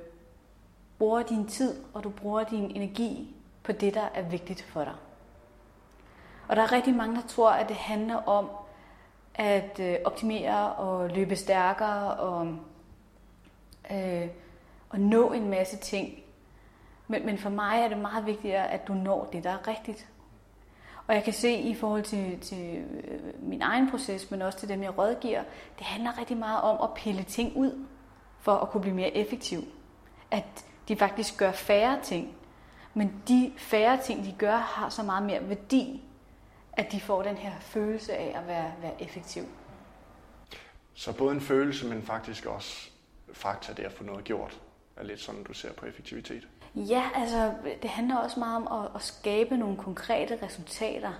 bruger 0.97 1.23
din 1.23 1.47
tid, 1.47 1.83
og 1.93 2.03
du 2.03 2.09
bruger 2.09 2.43
din 2.43 2.71
energi 2.75 3.35
på 3.63 3.71
det, 3.71 3.93
der 3.93 4.07
er 4.13 4.21
vigtigt 4.21 4.61
for 4.61 4.83
dig. 4.83 4.95
Og 6.47 6.55
der 6.55 6.61
er 6.61 6.71
rigtig 6.71 6.95
mange, 6.95 7.15
der 7.15 7.27
tror, 7.27 7.51
at 7.51 7.69
det 7.69 7.75
handler 7.75 8.15
om 8.15 8.49
at 9.35 9.79
øh, 9.79 9.95
optimere 10.05 10.73
og 10.73 11.09
løbe 11.09 11.35
stærkere 11.35 12.13
og, 12.13 12.57
øh, 13.91 14.27
og 14.89 14.99
nå 14.99 15.31
en 15.31 15.49
masse 15.49 15.77
ting. 15.77 16.19
Men, 17.07 17.25
men 17.25 17.37
for 17.37 17.49
mig 17.49 17.81
er 17.81 17.87
det 17.87 17.97
meget 17.97 18.25
vigtigere, 18.25 18.71
at 18.71 18.87
du 18.87 18.93
når 18.93 19.29
det, 19.33 19.43
der 19.43 19.49
er 19.49 19.67
rigtigt. 19.67 20.07
Og 21.11 21.15
jeg 21.15 21.23
kan 21.23 21.33
se 21.33 21.53
i 21.53 21.75
forhold 21.75 22.03
til, 22.03 22.39
til 22.39 22.77
øh, 22.77 23.19
min 23.39 23.61
egen 23.61 23.89
proces, 23.89 24.31
men 24.31 24.41
også 24.41 24.59
til 24.59 24.69
dem, 24.69 24.83
jeg 24.83 24.97
rådgiver, 24.97 25.43
det 25.77 25.85
handler 25.85 26.17
rigtig 26.19 26.37
meget 26.37 26.61
om 26.61 26.81
at 26.83 26.93
pille 26.93 27.23
ting 27.23 27.55
ud 27.55 27.85
for 28.39 28.51
at 28.51 28.69
kunne 28.69 28.81
blive 28.81 28.95
mere 28.95 29.17
effektiv. 29.17 29.63
At 30.31 30.65
de 30.87 30.95
faktisk 30.95 31.37
gør 31.37 31.51
færre 31.51 31.99
ting, 32.03 32.35
men 32.93 33.23
de 33.27 33.53
færre 33.57 34.01
ting, 34.01 34.25
de 34.25 34.35
gør, 34.37 34.55
har 34.55 34.89
så 34.89 35.03
meget 35.03 35.23
mere 35.23 35.49
værdi, 35.49 36.03
at 36.73 36.91
de 36.91 37.01
får 37.01 37.23
den 37.23 37.37
her 37.37 37.51
følelse 37.59 38.13
af 38.13 38.39
at 38.39 38.47
være, 38.47 38.73
være 38.81 39.01
effektiv. 39.01 39.43
Så 40.93 41.17
både 41.17 41.31
en 41.31 41.41
følelse, 41.41 41.87
men 41.87 42.03
faktisk 42.03 42.45
også 42.45 42.89
fakta, 43.33 43.73
det 43.73 43.83
at 43.83 43.93
få 43.93 44.03
noget 44.03 44.23
gjort, 44.23 44.61
er 44.97 45.03
lidt 45.03 45.19
sådan, 45.19 45.43
du 45.43 45.53
ser 45.53 45.73
på 45.73 45.85
effektivitet. 45.85 46.47
Ja, 46.75 47.03
altså 47.15 47.53
det 47.81 47.89
handler 47.89 48.17
også 48.17 48.39
meget 48.39 48.55
om 48.55 48.83
at, 48.83 48.91
at 48.95 49.01
skabe 49.01 49.57
nogle 49.57 49.77
konkrete 49.77 50.39
resultater. 50.43 51.11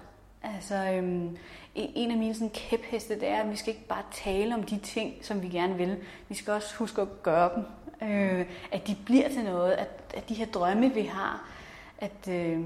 Altså 0.43 0.75
øhm, 0.75 1.37
en 1.75 2.11
af 2.11 2.17
mine 2.17 2.33
sådan, 2.33 2.49
kæpheste, 2.49 3.19
det 3.19 3.27
er, 3.27 3.41
at 3.41 3.51
vi 3.51 3.55
skal 3.55 3.73
ikke 3.73 3.87
bare 3.87 4.03
tale 4.11 4.55
om 4.55 4.63
de 4.63 4.79
ting, 4.79 5.25
som 5.25 5.41
vi 5.41 5.49
gerne 5.49 5.77
vil. 5.77 5.97
Vi 6.29 6.35
skal 6.35 6.53
også 6.53 6.75
huske 6.75 7.01
at 7.01 7.23
gøre 7.23 7.51
dem. 7.55 7.63
Øh, 8.09 8.45
at 8.71 8.87
de 8.87 8.97
bliver 9.05 9.29
til 9.29 9.43
noget, 9.43 9.71
at, 9.71 9.89
at 10.13 10.29
de 10.29 10.33
her 10.33 10.45
drømme, 10.45 10.93
vi 10.93 11.01
har, 11.01 11.49
at, 11.97 12.27
øh, 12.29 12.59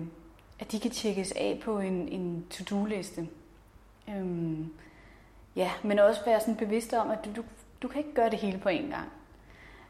at 0.60 0.72
de 0.72 0.80
kan 0.80 0.92
tjekkes 0.92 1.32
af 1.32 1.60
på 1.64 1.80
en, 1.80 2.08
en 2.08 2.46
to-do-liste. 2.50 3.28
Øhm, 4.10 4.74
ja, 5.56 5.72
men 5.84 6.00
også 6.00 6.22
være 6.26 6.40
sådan 6.40 6.56
bevidst 6.56 6.94
om, 6.94 7.12
at 7.12 7.26
du, 7.26 7.30
du, 7.36 7.44
du 7.82 7.88
kan 7.88 7.98
ikke 7.98 8.14
gøre 8.14 8.30
det 8.30 8.40
hele 8.40 8.58
på 8.58 8.70
én 8.70 8.90
gang. 8.90 9.12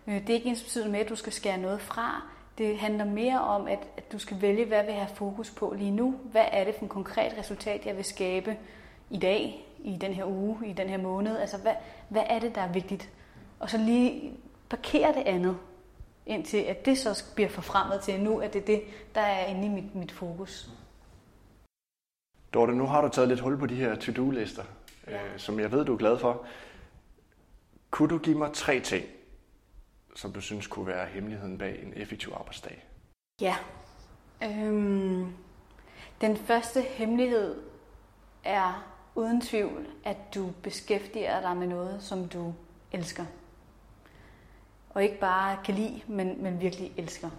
Øh, 0.07 0.13
det 0.13 0.29
er 0.29 0.33
ikke 0.33 0.49
ens 0.49 0.77
med, 0.87 0.99
at 0.99 1.09
du 1.09 1.15
skal 1.15 1.33
skære 1.33 1.57
noget 1.57 1.81
fra. 1.81 2.21
Det 2.57 2.77
handler 2.77 3.05
mere 3.05 3.41
om, 3.41 3.67
at, 3.67 3.79
at 3.97 4.11
du 4.11 4.19
skal 4.19 4.41
vælge, 4.41 4.65
hvad 4.65 4.83
vil 4.83 4.93
jeg 4.93 5.05
have 5.05 5.15
fokus 5.15 5.51
på 5.51 5.75
lige 5.77 5.91
nu? 5.91 6.15
Hvad 6.31 6.45
er 6.51 6.63
det 6.63 6.75
for 6.75 6.81
en 6.81 6.89
konkret 6.89 7.37
resultat, 7.37 7.85
jeg 7.85 7.95
vil 7.95 8.05
skabe 8.05 8.57
i 9.09 9.17
dag, 9.17 9.67
i 9.79 9.97
den 10.01 10.13
her 10.13 10.25
uge, 10.25 10.67
i 10.67 10.73
den 10.73 10.89
her 10.89 10.97
måned? 10.97 11.37
Altså, 11.37 11.57
hvad, 11.57 11.73
hvad 12.09 12.23
er 12.25 12.39
det, 12.39 12.55
der 12.55 12.61
er 12.61 12.71
vigtigt? 12.71 13.09
Og 13.59 13.69
så 13.69 13.77
lige 13.77 14.33
parkere 14.69 15.13
det 15.13 15.23
andet, 15.25 15.57
indtil 16.25 16.57
at 16.57 16.85
det 16.85 16.97
så 16.97 17.23
bliver 17.35 17.49
forfremmet 17.49 18.01
til, 18.01 18.19
nu 18.19 18.39
at 18.39 18.53
det 18.53 18.61
er 18.61 18.65
det, 18.65 18.81
der 19.15 19.21
er 19.21 19.45
inde 19.45 19.65
i 19.65 19.69
mit, 19.69 19.95
mit 19.95 20.11
fokus. 20.11 20.69
Dorte, 22.53 22.75
nu 22.75 22.85
har 22.85 23.01
du 23.01 23.09
taget 23.09 23.27
lidt 23.27 23.39
hul 23.39 23.57
på 23.57 23.65
de 23.65 23.75
her 23.75 23.95
to-do-lister, 23.95 24.63
ja. 25.07 25.13
øh, 25.13 25.39
som 25.39 25.59
jeg 25.59 25.71
ved, 25.71 25.85
du 25.85 25.93
er 25.93 25.97
glad 25.97 26.17
for. 26.17 26.45
Kunne 27.91 28.09
du 28.09 28.17
give 28.17 28.37
mig 28.37 28.53
tre 28.53 28.79
ting, 28.79 29.05
som 30.15 30.33
du 30.33 30.41
synes 30.41 30.67
kunne 30.67 30.87
være 30.87 31.05
hemmeligheden 31.05 31.57
bag 31.57 31.83
en 31.83 31.93
effektiv 31.95 32.33
arbejdsdag? 32.33 32.85
Ja. 33.41 33.55
Øhm, 34.43 35.33
den 36.21 36.37
første 36.37 36.81
hemmelighed 36.81 37.61
er 38.43 38.95
uden 39.15 39.41
tvivl, 39.41 39.87
at 40.03 40.17
du 40.35 40.49
beskæftiger 40.63 41.41
dig 41.41 41.57
med 41.57 41.67
noget, 41.67 42.03
som 42.03 42.27
du 42.27 42.53
elsker. 42.91 43.25
Og 44.89 45.03
ikke 45.03 45.19
bare 45.19 45.57
kan 45.65 45.75
lide, 45.75 46.01
men, 46.07 46.43
men 46.43 46.61
virkelig 46.61 46.93
elsker. 46.97 47.29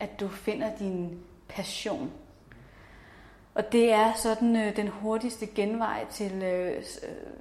At 0.00 0.20
du 0.20 0.28
finder 0.28 0.76
din 0.76 1.20
passion. 1.48 2.12
Og 3.54 3.72
det 3.72 3.92
er 3.92 4.12
sådan 4.14 4.56
øh, 4.56 4.76
den 4.76 4.88
hurtigste 4.88 5.46
genvej 5.46 6.06
til 6.10 6.42
øh, 6.42 6.76
øh 6.76 6.82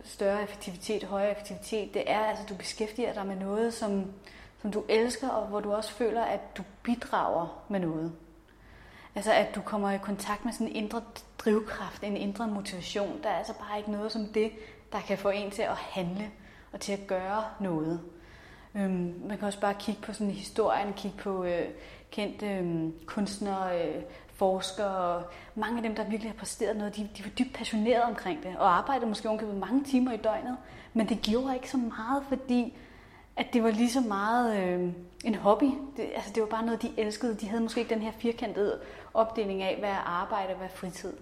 større 0.04 0.44
effektivitet, 0.44 1.04
højere 1.04 1.32
effektivitet. 1.32 1.94
Det 1.94 2.04
er 2.12 2.20
altså, 2.20 2.44
at 2.44 2.50
du 2.50 2.56
beskæftiger 2.56 3.14
dig 3.14 3.28
med 3.28 3.36
noget, 3.36 3.74
som, 3.74 4.14
som 4.64 4.72
du 4.72 4.84
elsker, 4.90 5.30
og 5.30 5.48
hvor 5.48 5.60
du 5.60 5.74
også 5.74 5.92
føler, 5.92 6.22
at 6.22 6.58
du 6.58 6.64
bidrager 6.84 7.64
med 7.70 7.80
noget. 7.80 8.12
Altså 9.16 9.34
at 9.34 9.56
du 9.56 9.62
kommer 9.62 9.92
i 9.92 9.98
kontakt 9.98 10.46
med 10.46 10.54
sådan 10.54 10.68
en 10.68 10.76
indre 10.76 11.02
drivkraft, 11.38 12.04
en 12.04 12.18
indre 12.18 12.48
motivation. 12.48 13.20
Der 13.24 13.30
er 13.30 13.38
altså 13.38 13.54
bare 13.54 13.78
ikke 13.78 13.92
noget 13.92 14.12
som 14.12 14.26
det, 14.26 14.52
der 14.92 15.00
kan 15.00 15.18
få 15.18 15.30
en 15.30 15.52
til 15.52 15.62
at 15.62 15.76
handle 15.76 16.32
og 16.72 16.80
til 16.80 16.94
at 16.94 17.08
gøre 17.08 17.44
noget. 17.60 18.02
Øhm, 18.76 19.22
man 19.28 19.38
kan 19.38 19.48
også 19.48 19.60
bare 19.60 19.74
kigge 19.80 20.02
på 20.02 20.14
sådan 20.14 20.34
historien, 20.34 20.94
kigge 20.94 21.18
på 21.18 21.44
øh, 21.44 21.66
kendte 22.12 22.48
øh, 22.48 22.90
kunstnere, 23.06 23.88
øh, 23.88 24.02
forskere, 24.34 25.24
mange 25.56 25.78
af 25.78 25.84
dem, 25.84 25.96
der 25.96 26.04
virkelig 26.04 26.32
har 26.32 26.38
præsteret 26.38 26.78
noget, 26.78 26.96
de, 26.96 27.10
de 27.18 27.24
var 27.24 27.30
dybt 27.30 27.54
passionerede 27.54 28.04
omkring 28.04 28.44
det, 28.44 28.58
og 28.58 28.78
arbejdede 28.78 29.06
måske 29.06 29.28
ovenkøbet 29.28 29.56
mange 29.56 29.84
timer 29.84 30.12
i 30.12 30.18
døgnet, 30.18 30.58
men 30.94 31.10
det 31.10 31.22
gjorde 31.22 31.56
ikke 31.56 31.70
så 31.70 31.78
meget, 31.78 32.24
fordi 32.30 32.78
at 33.36 33.46
det 33.54 33.64
var 33.64 33.72
lige 33.72 33.92
så 33.92 34.02
meget 34.02 34.64
øh, 34.64 34.94
en 35.24 35.36
hobby. 35.36 35.72
Det, 35.98 36.10
altså, 36.16 36.32
det 36.36 36.42
var 36.42 36.50
bare 36.50 36.66
noget, 36.66 36.82
de 36.82 36.92
elskede. 36.98 37.36
De 37.36 37.48
havde 37.48 37.64
måske 37.64 37.80
ikke 37.80 37.94
den 37.94 38.02
her 38.02 38.12
firkantede 38.12 38.80
opdeling 39.14 39.62
af, 39.62 39.80
hvad 39.80 39.90
er 39.90 40.08
arbejde 40.08 40.50
og 40.50 40.58
hvad 40.58 40.68
er 40.68 40.72
fritid. 40.72 41.14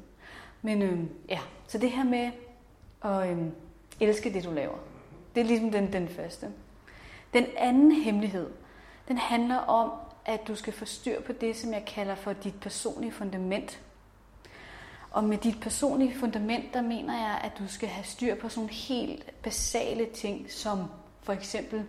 Men 0.61 0.81
øh, 0.81 0.99
ja, 1.29 1.39
så 1.67 1.77
det 1.77 1.91
her 1.91 2.03
med 2.03 2.31
at 3.03 3.29
øh, 3.29 3.37
elske 3.99 4.33
det, 4.33 4.43
du 4.43 4.51
laver, 4.51 4.77
det 5.35 5.41
er 5.41 5.45
ligesom 5.45 5.71
den, 5.71 5.93
den 5.93 6.07
første. 6.07 6.47
Den 7.33 7.45
anden 7.57 7.91
hemmelighed, 7.91 8.49
den 9.07 9.17
handler 9.17 9.57
om, 9.57 9.91
at 10.25 10.47
du 10.47 10.55
skal 10.55 10.73
få 10.73 10.85
styr 10.85 11.21
på 11.21 11.33
det, 11.33 11.55
som 11.55 11.73
jeg 11.73 11.85
kalder 11.85 12.15
for 12.15 12.33
dit 12.33 12.61
personlige 12.61 13.11
fundament. 13.11 13.81
Og 15.11 15.23
med 15.23 15.37
dit 15.37 15.61
personlige 15.61 16.15
fundament, 16.19 16.73
der 16.73 16.81
mener 16.81 17.17
jeg, 17.17 17.41
at 17.43 17.51
du 17.59 17.67
skal 17.67 17.89
have 17.89 18.05
styr 18.05 18.35
på 18.35 18.49
sådan 18.49 18.69
helt 18.69 19.41
basale 19.43 20.05
ting, 20.05 20.51
som 20.51 20.85
for 21.23 21.33
eksempel 21.33 21.85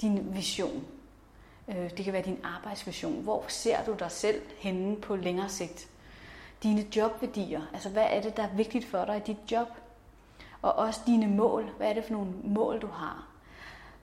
din 0.00 0.34
vision. 0.34 0.84
Øh, 1.68 1.90
det 1.96 2.04
kan 2.04 2.12
være 2.12 2.22
din 2.22 2.38
arbejdsvision. 2.44 3.22
Hvor 3.22 3.44
ser 3.48 3.84
du 3.84 3.96
dig 3.98 4.10
selv 4.10 4.42
henne 4.58 4.96
på 4.96 5.16
længere 5.16 5.48
sigt? 5.48 5.88
Dine 6.62 6.86
jobværdier. 6.96 7.62
Altså, 7.72 7.88
hvad 7.88 8.06
er 8.10 8.20
det, 8.20 8.36
der 8.36 8.42
er 8.42 8.54
vigtigt 8.56 8.86
for 8.86 9.04
dig 9.04 9.16
i 9.16 9.32
dit 9.32 9.52
job? 9.52 9.68
Og 10.62 10.72
også 10.72 11.00
dine 11.06 11.26
mål. 11.26 11.70
Hvad 11.76 11.88
er 11.88 11.92
det 11.92 12.04
for 12.04 12.12
nogle 12.12 12.32
mål, 12.44 12.80
du 12.80 12.86
har? 12.86 13.26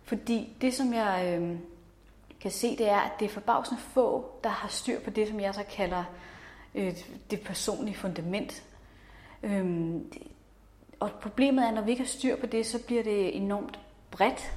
Fordi 0.03 0.53
det, 0.61 0.73
som 0.73 0.93
jeg 0.93 1.39
øh, 1.39 1.57
kan 2.41 2.51
se, 2.51 2.77
det 2.77 2.89
er, 2.89 2.99
at 2.99 3.11
det 3.19 3.25
er 3.25 3.29
forbavsende 3.29 3.81
få, 3.81 4.31
der 4.43 4.49
har 4.49 4.67
styr 4.67 4.99
på 4.99 5.09
det, 5.09 5.27
som 5.27 5.39
jeg 5.39 5.53
så 5.53 5.63
kalder 5.63 6.03
øh, 6.75 6.97
det 7.31 7.41
personlige 7.41 7.95
fundament. 7.95 8.63
Øhm, 9.43 10.13
og 10.99 11.11
problemet 11.11 11.63
er, 11.63 11.67
at 11.67 11.73
når 11.73 11.81
vi 11.81 11.91
ikke 11.91 12.03
har 12.03 12.07
styr 12.07 12.35
på 12.35 12.45
det, 12.45 12.65
så 12.65 12.83
bliver 12.83 13.03
det 13.03 13.37
enormt 13.37 13.79
bredt. 14.11 14.51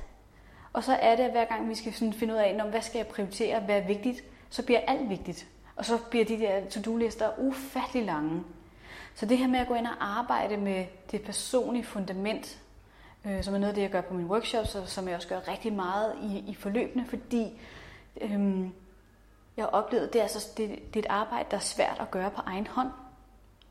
Og 0.73 0.85
så 0.85 0.93
er 0.93 1.17
det, 1.17 1.23
at 1.23 1.31
hver 1.31 1.45
gang 1.45 1.69
vi 1.69 1.75
skal 1.75 1.93
sådan 1.93 2.13
finde 2.13 2.35
ud 2.35 2.39
af, 2.39 2.63
hvad 2.71 2.83
skal 2.83 2.99
jeg 2.99 3.07
prioritere, 3.07 3.61
hvad 3.61 3.77
er 3.77 3.87
vigtigt, 3.87 4.25
så 4.51 4.63
bliver 4.63 4.81
alt 4.81 5.09
vigtigt. 5.09 5.47
Og 5.77 5.85
så 5.85 5.99
bliver 6.11 6.25
de 6.25 6.39
der 6.39 6.71
to-do-lister 6.71 7.31
ufattelig 7.39 8.05
lange. 8.05 8.43
Så 9.15 9.27
det 9.27 9.39
her 9.39 9.47
med 9.47 9.59
at 9.59 9.69
gå 9.69 9.75
ind 9.75 9.87
og 9.87 10.19
arbejde 10.19 10.57
med 10.57 10.87
det 11.11 11.23
personlige 11.23 11.85
fundament, 11.85 12.59
øh, 13.27 13.45
som 13.45 13.55
er 13.55 13.59
noget 13.59 13.69
af 13.69 13.75
det, 13.75 13.83
jeg 13.83 13.91
gør 13.91 14.01
på 14.01 14.15
mine 14.15 14.29
workshops, 14.29 14.75
og 14.75 14.89
som 14.89 15.09
jeg 15.09 15.17
også 15.17 15.29
gør 15.29 15.49
rigtig 15.49 15.73
meget 15.73 16.15
i, 16.23 16.51
i 16.51 16.55
forløbene, 16.55 17.07
fordi 17.07 17.61
øh, 18.21 18.61
jeg 19.57 19.65
har 19.65 19.71
oplevet, 19.71 20.13
det 20.13 20.19
er, 20.19 20.23
altså, 20.23 20.49
det, 20.57 20.69
det 20.69 20.97
er 20.97 21.05
et 21.05 21.11
arbejde, 21.11 21.47
der 21.51 21.57
er 21.57 21.61
svært 21.61 21.97
at 22.01 22.11
gøre 22.11 22.31
på 22.31 22.41
egen 22.47 22.67
hånd. 22.67 22.89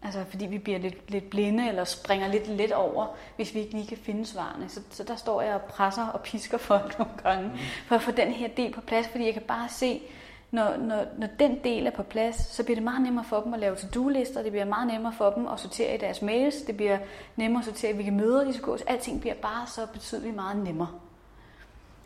Altså 0.03 0.23
fordi 0.29 0.45
vi 0.45 0.57
bliver 0.57 0.79
lidt, 0.79 1.11
lidt 1.11 1.29
blinde 1.29 1.67
eller 1.67 1.83
springer 1.83 2.27
lidt 2.27 2.47
let 2.47 2.71
over, 2.73 3.07
hvis 3.35 3.53
vi 3.53 3.59
ikke 3.59 3.73
lige 3.73 3.87
kan 3.87 3.97
finde 3.97 4.25
svarene. 4.25 4.69
Så, 4.69 4.81
så 4.89 5.03
der 5.03 5.15
står 5.15 5.41
jeg 5.41 5.55
og 5.55 5.61
presser 5.61 6.07
og 6.07 6.21
pisker 6.21 6.57
folk 6.57 6.95
nogle 6.99 7.13
gange, 7.23 7.47
mm. 7.47 7.57
for 7.87 7.95
at 7.95 8.01
få 8.01 8.11
den 8.11 8.31
her 8.31 8.47
del 8.47 8.73
på 8.73 8.81
plads, 8.81 9.07
fordi 9.07 9.25
jeg 9.25 9.33
kan 9.33 9.41
bare 9.41 9.69
se, 9.69 10.01
når, 10.51 10.77
når, 10.77 11.05
når 11.17 11.27
den 11.39 11.59
del 11.63 11.87
er 11.87 11.91
på 11.91 12.03
plads, 12.03 12.35
så 12.35 12.63
bliver 12.63 12.75
det 12.75 12.83
meget 12.83 13.01
nemmere 13.01 13.25
for 13.25 13.41
dem 13.41 13.53
at 13.53 13.59
lave 13.59 13.75
to-do-lister, 13.75 14.43
det 14.43 14.51
bliver 14.51 14.65
meget 14.65 14.87
nemmere 14.87 15.13
for 15.13 15.29
dem 15.29 15.47
at 15.47 15.59
sortere 15.59 15.95
i 15.95 15.97
deres 15.97 16.21
mails, 16.21 16.55
det 16.55 16.77
bliver 16.77 16.97
nemmere 17.35 17.61
at 17.61 17.65
sortere, 17.65 17.93
hvilke 17.93 18.11
møder 18.11 18.43
de 18.43 18.53
skal 18.53 18.65
gå 18.65 18.77
til. 18.77 18.85
Alting 18.89 19.21
bliver 19.21 19.35
bare 19.35 19.67
så 19.67 19.87
betydeligt 19.93 20.35
meget 20.35 20.57
nemmere. 20.57 20.89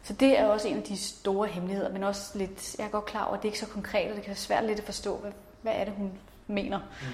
Så 0.03 0.13
det 0.13 0.39
er 0.39 0.45
også 0.45 0.67
en 0.67 0.77
af 0.77 0.83
de 0.83 0.97
store 0.97 1.47
hemmeligheder, 1.47 1.91
men 1.91 2.03
også 2.03 2.37
lidt, 2.37 2.75
jeg 2.79 2.85
er 2.85 2.89
godt 2.89 3.05
klar 3.05 3.25
over, 3.25 3.35
at 3.35 3.41
det 3.41 3.47
er 3.47 3.51
ikke 3.51 3.59
så 3.59 3.67
konkret, 3.67 4.09
og 4.09 4.15
det 4.15 4.23
kan 4.23 4.29
være 4.29 4.35
svært 4.35 4.65
lidt 4.65 4.79
at 4.79 4.85
forstå, 4.85 5.17
hvad, 5.17 5.31
hvad 5.61 5.73
er 5.75 5.83
det, 5.83 5.93
hun 5.97 6.11
mener. 6.47 6.77
Mm. 6.77 7.07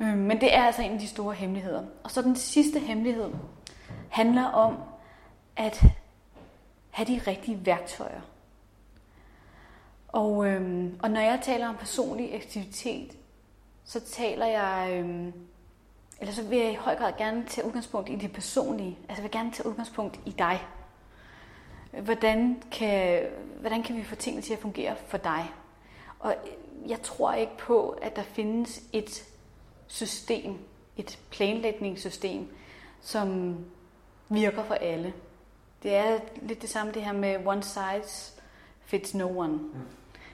Øh, 0.00 0.16
men 0.16 0.40
det 0.40 0.54
er 0.54 0.62
altså 0.62 0.82
en 0.82 0.92
af 0.92 0.98
de 0.98 1.08
store 1.08 1.34
hemmeligheder. 1.34 1.82
Og 2.04 2.10
så 2.10 2.22
den 2.22 2.36
sidste 2.36 2.78
hemmelighed 2.78 3.30
handler 4.08 4.44
om 4.44 4.76
at 5.56 5.84
have 6.90 7.06
de 7.06 7.20
rigtige 7.26 7.66
værktøjer. 7.66 8.20
Og, 10.08 10.46
øhm, 10.46 10.98
og 11.02 11.10
når 11.10 11.20
jeg 11.20 11.40
taler 11.42 11.68
om 11.68 11.76
personlig 11.76 12.34
aktivitet, 12.34 13.16
så 13.84 14.00
taler 14.00 14.46
jeg, 14.46 14.88
øhm, 14.92 15.32
eller 16.20 16.34
så 16.34 16.42
vil 16.42 16.58
jeg 16.58 16.72
i 16.72 16.74
høj 16.74 16.96
grad 16.96 17.12
gerne 17.18 17.44
tage 17.46 17.66
udgangspunkt 17.66 18.10
i 18.10 18.16
det 18.16 18.32
personlige. 18.32 18.98
Altså 19.08 19.22
jeg 19.22 19.22
vil 19.22 19.30
gerne 19.30 19.52
tage 19.52 19.68
udgangspunkt 19.68 20.20
i 20.26 20.30
dig. 20.30 20.60
Hvordan 21.90 22.62
kan, 22.72 23.22
hvordan 23.60 23.82
kan 23.82 23.96
vi 23.96 24.04
få 24.04 24.14
tingene 24.14 24.42
til 24.42 24.52
at 24.52 24.58
fungere 24.58 24.96
for 25.06 25.18
dig? 25.18 25.50
Og 26.18 26.34
jeg 26.86 27.02
tror 27.02 27.32
ikke 27.32 27.58
på, 27.58 27.90
at 27.90 28.16
der 28.16 28.22
findes 28.22 28.82
et 28.92 29.24
system, 29.86 30.58
et 30.96 31.18
planlægningssystem, 31.30 32.48
som 33.00 33.56
virker 34.28 34.64
for 34.64 34.74
alle. 34.74 35.14
Det 35.82 35.94
er 35.94 36.18
lidt 36.42 36.62
det 36.62 36.70
samme 36.70 36.92
det 36.92 37.02
her 37.02 37.12
med 37.12 37.46
one 37.46 37.62
size 37.62 38.32
fits 38.86 39.14
no 39.14 39.38
one. 39.38 39.60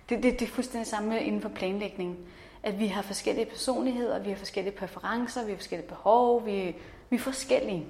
Det, 0.09 0.23
det, 0.23 0.41
det 0.41 0.43
er 0.43 0.53
fuldstændig 0.53 0.87
samme 0.87 1.25
inden 1.25 1.41
for 1.41 1.49
planlægning. 1.49 2.19
At 2.63 2.79
vi 2.79 2.87
har 2.87 3.03
forskellige 3.03 3.47
personligheder, 3.47 4.19
vi 4.19 4.31
har 4.31 4.37
forskellige 4.37 4.77
præferencer, 4.77 5.45
vi 5.45 5.51
har 5.51 5.59
forskellige 5.59 5.89
behov, 5.89 6.47
vi, 6.47 6.77
vi 7.11 7.17
er 7.17 7.21
forskellige. 7.21 7.87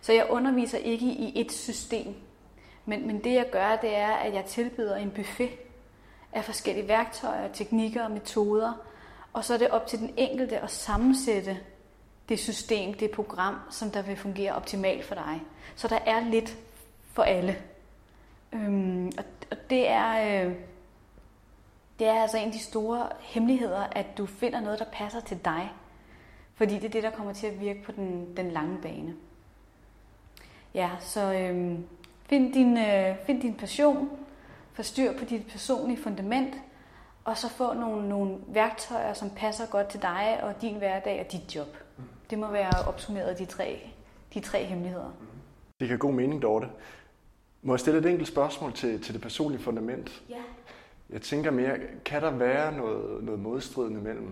Så 0.00 0.12
jeg 0.12 0.26
underviser 0.30 0.78
ikke 0.78 1.06
i 1.06 1.40
et 1.40 1.52
system. 1.52 2.14
Men, 2.84 3.06
men 3.06 3.24
det 3.24 3.34
jeg 3.34 3.48
gør, 3.52 3.76
det 3.76 3.96
er, 3.96 4.12
at 4.12 4.34
jeg 4.34 4.44
tilbyder 4.44 4.96
en 4.96 5.10
buffet 5.10 5.50
af 6.32 6.44
forskellige 6.44 6.88
værktøjer, 6.88 7.52
teknikker 7.52 8.04
og 8.04 8.10
metoder. 8.10 8.72
Og 9.32 9.44
så 9.44 9.54
er 9.54 9.58
det 9.58 9.70
op 9.70 9.86
til 9.86 9.98
den 9.98 10.14
enkelte 10.16 10.58
at 10.58 10.70
sammensætte 10.70 11.58
det 12.28 12.38
system, 12.38 12.94
det 12.94 13.10
program, 13.10 13.54
som 13.70 13.90
der 13.90 14.02
vil 14.02 14.16
fungere 14.16 14.54
optimalt 14.54 15.04
for 15.04 15.14
dig. 15.14 15.42
Så 15.76 15.88
der 15.88 15.98
er 16.06 16.20
lidt 16.20 16.56
for 17.12 17.22
alle. 17.22 17.56
Øhm, 18.52 19.06
og, 19.18 19.24
og 19.50 19.56
det 19.70 19.88
er... 19.88 20.44
Øh, 20.46 20.54
det 21.98 22.06
er 22.06 22.22
altså 22.22 22.38
en 22.38 22.46
af 22.46 22.52
de 22.52 22.58
store 22.58 23.08
hemmeligheder, 23.20 23.86
at 23.92 24.06
du 24.18 24.26
finder 24.26 24.60
noget, 24.60 24.78
der 24.78 24.84
passer 24.92 25.20
til 25.20 25.38
dig. 25.44 25.70
Fordi 26.54 26.74
det 26.74 26.84
er 26.84 26.88
det, 26.88 27.02
der 27.02 27.10
kommer 27.10 27.32
til 27.32 27.46
at 27.46 27.60
virke 27.60 27.82
på 27.82 27.92
den, 27.92 28.36
den 28.36 28.50
lange 28.50 28.78
bane. 28.82 29.14
Ja, 30.74 30.90
så 31.00 31.32
øhm, 31.32 31.86
find, 32.26 32.52
din, 32.52 32.76
øh, 32.78 33.16
find 33.26 33.42
din 33.42 33.54
passion, 33.54 34.10
Forstyr 34.72 35.18
på 35.18 35.24
dit 35.24 35.46
personlige 35.46 36.02
fundament, 36.02 36.54
og 37.28 37.36
så 37.36 37.48
få 37.48 37.74
nogle, 37.74 38.08
nogle 38.08 38.38
værktøjer, 38.46 39.14
som 39.14 39.30
passer 39.30 39.66
godt 39.66 39.88
til 39.88 40.02
dig 40.02 40.40
og 40.42 40.60
din 40.60 40.78
hverdag 40.78 41.20
og 41.26 41.32
dit 41.32 41.54
job. 41.54 41.76
Det 42.30 42.38
må 42.38 42.50
være 42.50 42.88
opsummeret 42.88 43.38
de 43.38 43.44
tre, 43.44 43.90
de 44.34 44.40
tre 44.40 44.64
hemmeligheder. 44.64 45.10
Det 45.80 45.88
kan 45.88 45.98
god 45.98 46.12
mening, 46.12 46.42
Dorte. 46.42 46.68
Må 47.62 47.72
jeg 47.72 47.80
stille 47.80 47.98
et 47.98 48.06
enkelt 48.06 48.28
spørgsmål 48.28 48.72
til, 48.72 49.02
til 49.02 49.14
det 49.14 49.22
personlige 49.22 49.62
fundament? 49.62 50.22
Ja. 50.28 50.42
Jeg 51.10 51.22
tænker 51.22 51.50
mere, 51.50 51.78
kan 52.04 52.22
der 52.22 52.30
være 52.30 52.72
noget, 52.72 53.24
noget 53.24 53.40
modstridende 53.40 54.00
mellem 54.00 54.30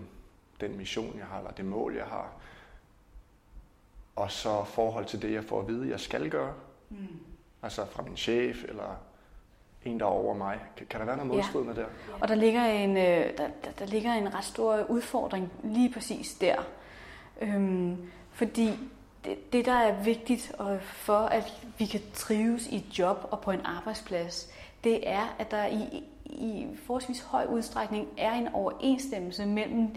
den 0.61 0.77
mission, 0.77 1.17
jeg 1.17 1.25
har, 1.25 1.37
eller 1.37 1.51
det 1.51 1.65
mål, 1.65 1.95
jeg 1.95 2.05
har, 2.05 2.31
og 4.15 4.31
så 4.31 4.63
forhold 4.63 5.05
til 5.05 5.21
det, 5.21 5.33
jeg 5.33 5.43
får 5.43 5.61
at 5.61 5.67
vide, 5.67 5.89
jeg 5.89 5.99
skal 5.99 6.29
gøre? 6.29 6.53
Mm. 6.89 6.97
Altså 7.61 7.85
fra 7.85 8.03
min 8.03 8.17
chef, 8.17 8.63
eller 8.63 8.95
en, 9.87 9.99
der 9.99 10.05
er 10.05 10.09
over 10.09 10.33
mig. 10.33 10.59
Kan, 10.77 10.85
kan 10.89 10.99
der 10.99 11.05
være 11.05 11.17
noget 11.17 11.31
modstridende 11.33 11.73
ja. 11.75 11.81
der? 11.81 11.87
Og 12.21 12.27
der 12.27 12.35
ligger, 12.35 12.65
en, 12.65 12.97
øh, 12.97 13.37
der, 13.37 13.47
der, 13.63 13.71
der 13.79 13.85
ligger 13.85 14.13
en 14.13 14.33
ret 14.33 14.43
stor 14.43 14.85
udfordring 14.89 15.51
lige 15.63 15.93
præcis 15.93 16.33
der. 16.33 16.55
Øhm, 17.41 17.97
fordi 18.31 18.71
det, 19.25 19.53
det, 19.53 19.65
der 19.65 19.73
er 19.73 20.03
vigtigt 20.03 20.51
og 20.57 20.81
for, 20.81 21.17
at 21.17 21.53
vi 21.77 21.85
kan 21.85 22.01
trives 22.13 22.67
i 22.67 22.75
et 22.75 22.99
job 22.99 23.27
og 23.31 23.41
på 23.41 23.51
en 23.51 23.61
arbejdsplads, 23.65 24.49
det 24.83 25.09
er, 25.09 25.35
at 25.39 25.51
der 25.51 25.65
i 25.65 26.03
i 26.29 26.67
forholdsvis 26.85 27.21
høj 27.21 27.45
udstrækning 27.49 28.07
er 28.17 28.33
en 28.33 28.47
overensstemmelse 28.53 29.45
mellem 29.45 29.95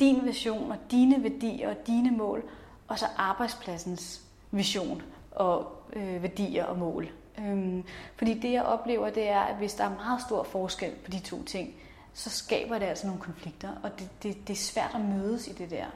din 0.00 0.24
vision 0.24 0.72
og 0.72 0.76
dine 0.90 1.22
værdier 1.22 1.70
og 1.70 1.76
dine 1.86 2.10
mål, 2.10 2.42
og 2.88 2.98
så 2.98 3.06
arbejdspladsens 3.16 4.22
vision 4.50 5.02
og 5.30 5.72
øh, 5.92 6.22
værdier 6.22 6.64
og 6.64 6.78
mål. 6.78 7.08
Øhm, 7.46 7.84
fordi 8.16 8.34
det 8.34 8.52
jeg 8.52 8.62
oplever, 8.62 9.10
det 9.10 9.28
er, 9.28 9.40
at 9.40 9.56
hvis 9.56 9.74
der 9.74 9.84
er 9.84 9.94
meget 9.94 10.22
stor 10.22 10.42
forskel 10.42 10.90
på 11.04 11.10
de 11.10 11.20
to 11.20 11.42
ting, 11.42 11.74
så 12.14 12.30
skaber 12.30 12.78
det 12.78 12.86
altså 12.86 13.06
nogle 13.06 13.22
konflikter, 13.22 13.68
og 13.82 13.98
det, 13.98 14.08
det, 14.22 14.48
det 14.48 14.52
er 14.52 14.58
svært 14.58 14.90
at 14.94 15.00
mødes 15.00 15.48
i 15.48 15.52
det 15.52 15.70
der. 15.70 15.86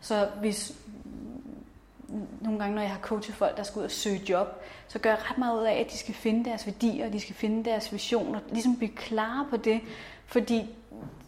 Så 0.00 0.28
hvis 0.40 0.78
nogle 2.40 2.58
gange, 2.58 2.74
når 2.74 2.82
jeg 2.82 2.90
har 2.90 3.00
coachet 3.00 3.34
folk, 3.34 3.56
der 3.56 3.62
skal 3.62 3.78
ud 3.78 3.84
og 3.84 3.90
søge 3.90 4.22
job, 4.28 4.62
så 4.88 4.98
gør 4.98 5.10
jeg 5.10 5.18
ret 5.30 5.38
meget 5.38 5.60
ud 5.60 5.64
af, 5.64 5.74
at 5.74 5.92
de 5.92 5.98
skal 5.98 6.14
finde 6.14 6.44
deres 6.44 6.66
værdier, 6.66 7.10
de 7.10 7.20
skal 7.20 7.34
finde 7.34 7.70
deres 7.70 7.92
visioner, 7.92 8.40
ligesom 8.50 8.76
blive 8.76 8.92
klare 8.92 9.46
på 9.50 9.56
det, 9.56 9.80
fordi 10.26 10.74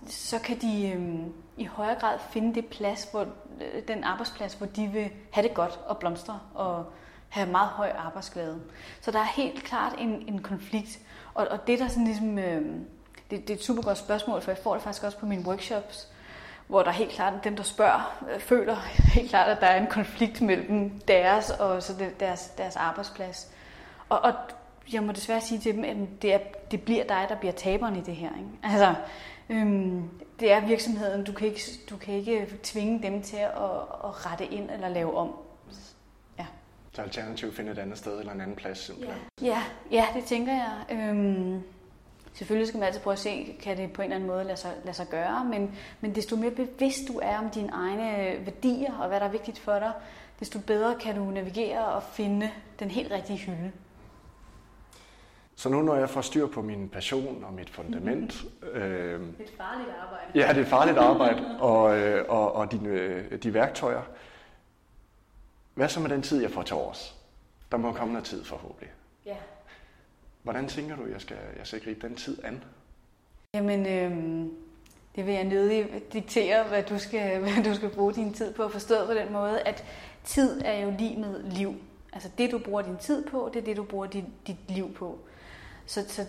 så 0.07 0.39
kan 0.39 0.59
de 0.61 0.93
øhm, 0.95 1.33
i 1.57 1.65
højere 1.65 2.01
grad 2.01 2.19
finde 2.31 2.55
det 2.55 2.67
plads, 2.67 3.09
hvor, 3.11 3.21
øh, 3.61 3.83
den 3.89 4.05
arbejdsplads, 4.05 4.55
hvor 4.55 4.67
de 4.67 4.87
vil 4.87 5.11
have 5.31 5.49
det 5.49 5.55
godt 5.55 5.81
og 5.87 5.99
blomstre 5.99 6.41
og 6.55 6.85
have 7.29 7.51
meget 7.51 7.69
høj 7.69 7.93
arbejdsglæde. 7.97 8.61
Så 9.01 9.11
der 9.11 9.19
er 9.19 9.33
helt 9.37 9.65
klart 9.65 9.95
en, 9.99 10.25
en 10.29 10.43
konflikt, 10.43 10.99
og, 11.35 11.49
og 11.51 11.67
det 11.67 11.79
der 11.79 11.89
sådan 11.89 12.05
ligesom, 12.05 12.39
øh, 12.39 12.63
det, 13.31 13.49
det 13.49 13.51
er 13.51 13.55
et 13.55 13.65
super 13.65 13.83
godt 13.83 13.99
spørgsmål, 13.99 14.43
for 14.43 14.51
jeg 14.51 14.59
får 14.59 14.75
det 14.75 14.83
faktisk 14.83 15.05
også 15.05 15.19
på 15.19 15.27
mine 15.27 15.47
workshops, 15.47 16.09
hvor 16.67 16.83
der 16.83 16.91
helt 16.91 17.11
klart, 17.11 17.45
dem 17.45 17.57
der 17.57 17.63
spørger, 17.63 18.25
øh, 18.35 18.41
føler 18.41 18.77
helt 19.15 19.31
klart, 19.31 19.49
at 19.49 19.61
der 19.61 19.67
er 19.67 19.81
en 19.81 19.87
konflikt 19.87 20.41
mellem 20.41 20.91
deres 21.01 21.51
og 21.51 21.83
så 21.83 21.93
det, 21.99 22.21
deres, 22.21 22.49
deres 22.59 22.77
arbejdsplads. 22.77 23.51
Og, 24.09 24.21
og 24.21 24.33
jeg 24.93 25.03
må 25.03 25.13
desværre 25.13 25.41
sige 25.41 25.61
til 25.61 25.75
dem, 25.75 25.85
at 25.85 26.23
det, 26.23 26.35
er, 26.35 26.39
det 26.71 26.83
bliver 26.83 27.05
dig, 27.05 27.27
der 27.29 27.37
bliver 27.37 27.53
taberen 27.53 27.97
i 27.97 28.01
det 28.01 28.17
her. 28.17 28.31
Ikke? 28.37 28.51
Altså, 28.63 28.95
øhm, 29.49 30.11
det 30.41 30.53
er 30.53 30.67
virksomheden, 30.67 31.25
du 31.25 31.33
kan, 31.33 31.47
ikke, 31.47 31.61
du 31.91 31.97
kan 31.97 32.15
ikke 32.15 32.47
tvinge 32.63 33.03
dem 33.03 33.23
til 33.23 33.37
at, 33.37 33.51
at 34.05 34.27
rette 34.27 34.47
ind 34.47 34.71
eller 34.71 34.89
lave 34.89 35.17
om. 35.17 35.35
Så 36.99 37.03
alternativt 37.03 37.55
finde 37.55 37.73
et 37.73 37.79
andet 37.79 37.99
sted 37.99 38.19
eller 38.19 38.33
en 38.33 38.41
anden 38.41 38.57
plads 38.57 38.79
simpelthen? 38.79 39.17
Ja, 39.43 39.47
ja, 39.47 39.63
ja 39.91 40.07
det 40.15 40.25
tænker 40.25 40.53
jeg. 40.53 40.85
Øhm, 40.91 41.63
Selvfølgelig 42.33 42.69
skal 42.69 42.79
man 42.79 42.87
altid 42.87 43.01
prøve 43.01 43.13
at 43.13 43.19
se, 43.19 43.57
kan 43.63 43.77
det 43.77 43.93
på 43.93 44.03
en 44.03 44.07
eller 44.07 44.17
anden 44.17 44.29
måde 44.29 44.45
lade 44.45 44.57
sig, 44.57 44.71
lade 44.85 44.97
sig 44.97 45.07
gøre, 45.11 45.45
men, 45.45 45.75
men 46.01 46.15
desto 46.15 46.37
mere 46.37 46.51
bevidst 46.51 47.09
du 47.09 47.19
er 47.23 47.39
om 47.39 47.51
dine 47.51 47.69
egne 47.73 48.37
værdier 48.45 48.95
og 48.99 49.09
hvad 49.09 49.21
der 49.21 49.27
er 49.27 49.31
vigtigt 49.31 49.59
for 49.59 49.79
dig, 49.79 49.93
desto 50.41 50.59
bedre 50.59 50.95
kan 51.01 51.17
du 51.17 51.25
navigere 51.25 51.85
og 51.85 52.03
finde 52.03 52.51
den 52.79 52.91
helt 52.91 53.13
rigtige 53.13 53.39
hylde. 53.39 53.73
Så 55.57 55.69
nu 55.69 55.83
når 55.83 55.95
jeg 55.95 56.11
får 56.11 56.21
styr 56.21 56.47
på 56.47 56.63
min 56.63 56.89
passion 56.89 57.45
og 57.45 57.53
mit 57.53 57.71
fundament... 57.71 58.45
Øh, 58.73 58.83
det 58.83 58.91
er 58.91 59.45
et 59.45 59.51
farligt 59.57 59.91
arbejde. 60.03 60.31
Ja, 60.35 60.49
det 60.49 60.57
er 60.57 60.63
et 60.63 60.67
farligt 60.67 60.99
arbejde, 60.99 61.61
og, 61.61 61.99
øh, 61.99 62.25
og, 62.29 62.55
og 62.55 62.73
de, 62.73 62.87
øh, 62.87 63.43
de 63.43 63.55
værktøjer. 63.55 64.03
Hvad 65.79 65.89
så 65.89 66.01
med 66.01 66.11
den 66.11 66.23
tid, 66.23 66.43
jeg 66.43 66.51
får 66.51 66.63
til 66.63 66.77
års? 66.77 67.15
Der 67.73 67.77
må 67.79 67.93
komme 67.93 68.13
noget 68.13 68.27
tid 68.27 68.45
forhåbentlig. 68.45 68.91
Ja. 69.27 69.37
Hvordan 70.43 70.69
tænker 70.69 70.97
du, 70.97 71.07
jeg 71.07 71.21
skal, 71.21 71.37
jeg 71.59 71.67
skal 71.67 71.81
gribe 71.81 72.09
den 72.09 72.17
tid 72.17 72.45
an? 72.45 72.65
Jamen, 73.55 73.87
øh, 73.87 74.47
det 75.17 75.27
vil 75.27 75.35
jeg 75.35 75.45
nødig 75.45 76.03
diktere, 76.13 76.65
hvad 76.65 76.83
du, 76.83 76.99
skal, 76.99 77.39
hvad 77.43 77.65
du 77.65 77.75
skal 77.75 77.91
bruge 77.91 78.15
din 78.15 78.33
tid 78.33 78.55
på. 78.55 78.69
Forstået 78.69 79.07
på 79.07 79.15
den 79.15 79.33
måde, 79.33 79.61
at 79.61 79.85
tid 80.25 80.61
er 80.65 80.79
jo 80.81 80.95
lige 80.99 81.21
med 81.21 81.43
liv. 81.43 81.75
Altså 82.13 82.31
det, 82.39 82.51
du 82.51 82.59
bruger 82.59 82.83
din 82.83 82.97
tid 82.97 83.27
på, 83.27 83.51
det 83.55 83.61
er 83.61 83.65
det, 83.65 83.77
du 83.77 83.85
bruger 83.85 84.07
dit, 84.07 84.25
dit 84.47 84.71
liv 84.71 84.95
på. 84.95 85.19
Så, 85.87 86.05
så 86.09 86.27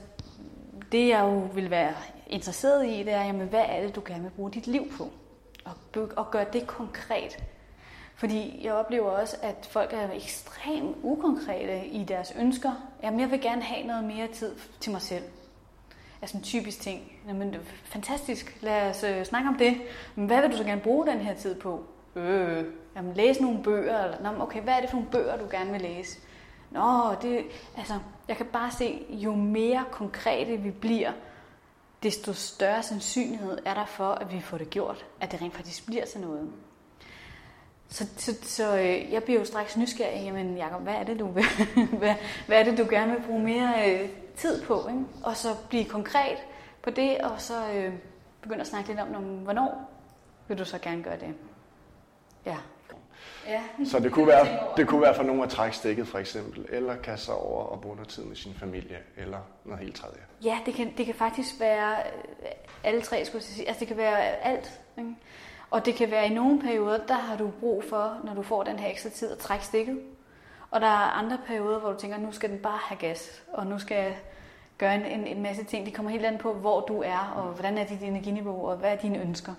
det, 0.91 1.07
jeg 1.07 1.19
jo 1.21 1.49
vil 1.53 1.69
være 1.69 1.93
interesseret 2.27 2.85
i, 2.87 2.97
det 3.03 3.13
er, 3.13 3.23
jamen, 3.23 3.47
hvad 3.47 3.65
er 3.67 3.81
det, 3.81 3.95
du 3.95 4.01
gerne 4.05 4.23
vil 4.23 4.31
bruge 4.31 4.51
dit 4.51 4.67
liv 4.67 4.91
på? 4.97 5.09
Og, 5.65 6.07
og 6.15 6.31
gøre 6.31 6.45
det 6.53 6.67
konkret. 6.67 7.43
Fordi 8.19 8.59
jeg 8.63 8.73
oplever 8.73 9.09
også, 9.09 9.37
at 9.41 9.69
folk 9.71 9.93
er 9.93 10.11
ekstremt 10.11 10.97
ukonkrete 11.03 11.85
i 11.85 12.03
deres 12.03 12.33
ønsker. 12.39 12.71
Jamen, 13.03 13.19
jeg 13.19 13.31
vil 13.31 13.41
gerne 13.41 13.61
have 13.61 13.87
noget 13.87 14.03
mere 14.03 14.27
tid 14.27 14.55
til 14.79 14.91
mig 14.91 15.01
selv. 15.01 15.23
Altså 16.21 16.37
en 16.37 16.43
typisk 16.43 16.81
ting. 16.81 17.11
Jamen, 17.27 17.55
fantastisk, 17.83 18.57
lad 18.61 18.89
os 18.89 19.03
øh, 19.03 19.25
snakke 19.25 19.49
om 19.49 19.55
det. 19.55 19.77
Men 20.15 20.27
hvad 20.27 20.41
vil 20.41 20.51
du 20.51 20.57
så 20.57 20.63
gerne 20.63 20.81
bruge 20.81 21.07
den 21.07 21.19
her 21.19 21.33
tid 21.33 21.55
på? 21.55 21.83
Øh, 22.15 22.65
jamen, 22.95 23.13
læse 23.13 23.41
nogle 23.41 23.63
bøger. 23.63 24.03
Eller, 24.03 24.31
Nå, 24.31 24.43
okay, 24.43 24.61
hvad 24.61 24.73
er 24.73 24.81
det 24.81 24.89
for 24.89 24.97
nogle 24.97 25.11
bøger, 25.11 25.37
du 25.37 25.45
gerne 25.51 25.71
vil 25.71 25.81
læse? 25.81 26.19
Nå, 26.71 27.15
det, 27.21 27.43
altså, 27.77 27.93
jeg 28.27 28.37
kan 28.37 28.45
bare 28.45 28.71
se, 28.71 29.05
jo 29.09 29.35
mere 29.35 29.83
konkrete 29.91 30.57
vi 30.57 30.71
bliver, 30.71 31.11
desto 32.03 32.33
større 32.33 32.83
sandsynlighed 32.83 33.57
er 33.65 33.73
der 33.73 33.85
for, 33.85 34.11
at 34.11 34.31
vi 34.33 34.41
får 34.41 34.57
det 34.57 34.69
gjort. 34.69 35.05
At 35.21 35.31
det 35.31 35.41
rent 35.41 35.55
faktisk 35.55 35.85
bliver 35.85 36.05
til 36.05 36.21
noget. 36.21 36.51
Så, 37.89 38.07
så, 38.17 38.35
så 38.41 38.77
øh, 38.77 39.13
jeg 39.13 39.23
bliver 39.23 39.39
jo 39.39 39.45
straks 39.45 39.77
nysgerrig, 39.77 40.23
jamen 40.23 40.57
Jacob, 40.57 40.81
hvad 40.81 40.93
er 40.93 41.03
det, 41.03 41.19
du 41.19 41.31
vil, 41.31 41.43
hvad, 41.99 42.15
hvad 42.47 42.59
er 42.59 42.63
det, 42.63 42.77
du 42.77 42.87
gerne 42.89 43.11
vil 43.11 43.21
bruge 43.27 43.43
mere 43.43 43.73
øh, 43.91 44.09
tid 44.35 44.63
på? 44.63 44.87
Ikke? 44.87 45.03
Og 45.23 45.37
så 45.37 45.47
blive 45.69 45.85
konkret 45.85 46.37
på 46.81 46.89
det, 46.89 47.17
og 47.17 47.41
så 47.41 47.53
øh, 47.73 47.93
begynde 48.41 48.61
at 48.61 48.67
snakke 48.67 48.89
lidt 48.89 48.99
om, 48.99 49.23
hvornår 49.23 49.91
vil 50.47 50.57
du 50.57 50.65
så 50.65 50.77
gerne 50.77 51.03
gøre 51.03 51.19
det? 51.19 51.33
Ja. 52.45 52.57
ja. 53.47 53.61
Så 53.85 53.99
det 53.99 54.11
kunne, 54.11 54.27
være, 54.27 54.59
det 54.77 54.87
kunne 54.87 55.01
være 55.01 55.15
for 55.15 55.23
nogen 55.23 55.43
at 55.43 55.49
trække 55.49 55.77
stikket 55.77 56.07
for 56.07 56.19
eksempel, 56.19 56.65
eller 56.69 56.95
kaste 56.95 57.25
sig 57.25 57.35
over 57.35 57.63
og 57.63 57.81
bruge 57.81 57.95
noget 57.95 58.09
tid 58.09 58.23
med 58.23 58.35
sin 58.35 58.53
familie, 58.53 58.99
eller 59.17 59.39
noget 59.65 59.83
helt 59.83 59.95
tredje. 59.95 60.19
Ja, 60.43 60.59
det 60.65 60.73
kan, 60.73 60.93
det 60.97 61.05
kan 61.05 61.15
faktisk 61.15 61.59
være 61.59 61.91
øh, 61.91 62.49
alle 62.83 63.01
tre, 63.01 63.25
skulle 63.25 63.39
jeg 63.39 63.55
sige. 63.55 63.67
Altså 63.67 63.79
det 63.79 63.87
kan 63.87 63.97
være 63.97 64.19
alt. 64.19 64.79
Ikke? 64.97 65.15
Og 65.71 65.85
det 65.85 65.95
kan 65.95 66.11
være 66.11 66.27
i 66.27 66.33
nogle 66.33 66.59
perioder, 66.59 67.05
der 67.05 67.13
har 67.13 67.37
du 67.37 67.51
brug 67.59 67.83
for, 67.83 68.17
når 68.23 68.33
du 68.33 68.41
får 68.41 68.63
den 68.63 68.79
her 68.79 68.89
ekstra 68.89 69.09
tid, 69.09 69.31
at 69.31 69.37
trække 69.37 69.65
stikket. 69.65 69.99
Og 70.71 70.81
der 70.81 70.87
er 70.87 71.11
andre 71.17 71.37
perioder, 71.47 71.79
hvor 71.79 71.91
du 71.91 71.99
tænker, 71.99 72.17
nu 72.17 72.31
skal 72.31 72.49
den 72.49 72.59
bare 72.59 72.79
have 72.81 72.99
gas, 72.99 73.43
og 73.53 73.67
nu 73.67 73.79
skal 73.79 73.97
jeg 73.97 74.17
gøre 74.77 74.95
en, 74.95 75.05
en, 75.05 75.27
en 75.27 75.43
masse 75.43 75.63
ting. 75.63 75.85
Det 75.85 75.93
kommer 75.93 76.11
helt 76.11 76.25
an 76.25 76.37
på, 76.37 76.53
hvor 76.53 76.81
du 76.81 77.01
er, 77.01 77.33
og 77.35 77.53
hvordan 77.53 77.77
er 77.77 77.87
dit 77.87 78.01
energiniveau, 78.03 78.67
og 78.67 78.77
hvad 78.77 78.91
er 78.91 78.95
dine 78.95 79.21
ønsker. 79.21 79.53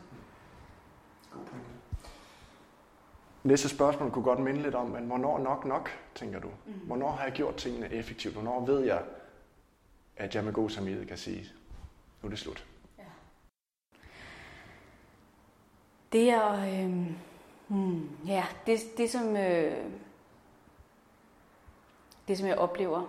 Næste 3.42 3.68
spørgsmål 3.68 4.10
kunne 4.10 4.24
godt 4.24 4.38
minde 4.38 4.62
lidt 4.62 4.74
om, 4.74 4.86
men 4.86 5.06
hvornår 5.06 5.38
nok 5.38 5.64
nok, 5.64 5.90
tænker 6.14 6.40
du? 6.40 6.48
Mm. 6.66 6.72
Hvornår 6.72 7.10
har 7.10 7.24
jeg 7.24 7.32
gjort 7.32 7.54
tingene 7.56 7.92
effektivt? 7.92 8.34
Hvornår 8.34 8.64
ved 8.64 8.80
jeg, 8.80 9.02
at 10.16 10.34
jeg 10.34 10.44
med 10.44 10.52
god 10.52 10.70
samvittighed 10.70 11.08
kan 11.08 11.16
sige, 11.16 11.44
nu 12.22 12.26
er 12.26 12.30
det 12.30 12.38
slut? 12.38 12.66
Det 16.12 16.30
er, 16.30 16.52
øh, 16.52 17.06
hmm, 17.68 18.16
ja, 18.26 18.44
det, 18.66 18.80
det 18.96 19.10
som, 19.10 19.36
øh, 19.36 19.84
det 22.28 22.38
som 22.38 22.46
jeg 22.46 22.58
oplever, 22.58 23.02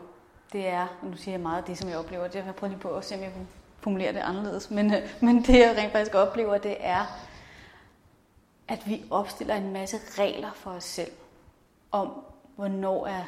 det 0.54 0.68
er, 0.68 0.88
nu 1.04 1.16
siger 1.16 1.34
jeg 1.34 1.42
meget 1.42 1.68
det, 1.68 1.78
som 1.78 1.90
jeg 1.90 1.98
oplever, 1.98 2.28
det 2.28 2.42
har 2.42 2.48
jeg 2.48 2.56
prøvet 2.56 2.72
lige 2.72 2.82
på 2.82 2.96
at 2.96 3.06
se, 3.06 3.16
om 3.16 3.22
jeg 3.22 3.32
kunne 3.34 3.48
formulere 3.80 4.14
det 4.14 4.20
anderledes, 4.20 4.72
men, 4.72 4.94
øh, 4.94 5.10
men 5.26 5.44
det 5.44 5.60
jeg 5.60 5.78
rent 5.78 5.92
faktisk 5.92 6.16
oplever, 6.16 6.58
det 6.58 6.78
er, 6.80 7.06
at 8.68 8.88
vi 8.88 9.06
opstiller 9.10 9.56
en 9.56 9.74
masse 9.74 9.98
regler 10.22 10.52
for 10.54 10.72
os 10.72 10.84
selv, 10.84 11.12
om 11.92 12.24
hvornår 12.56 13.08
er, 13.08 13.24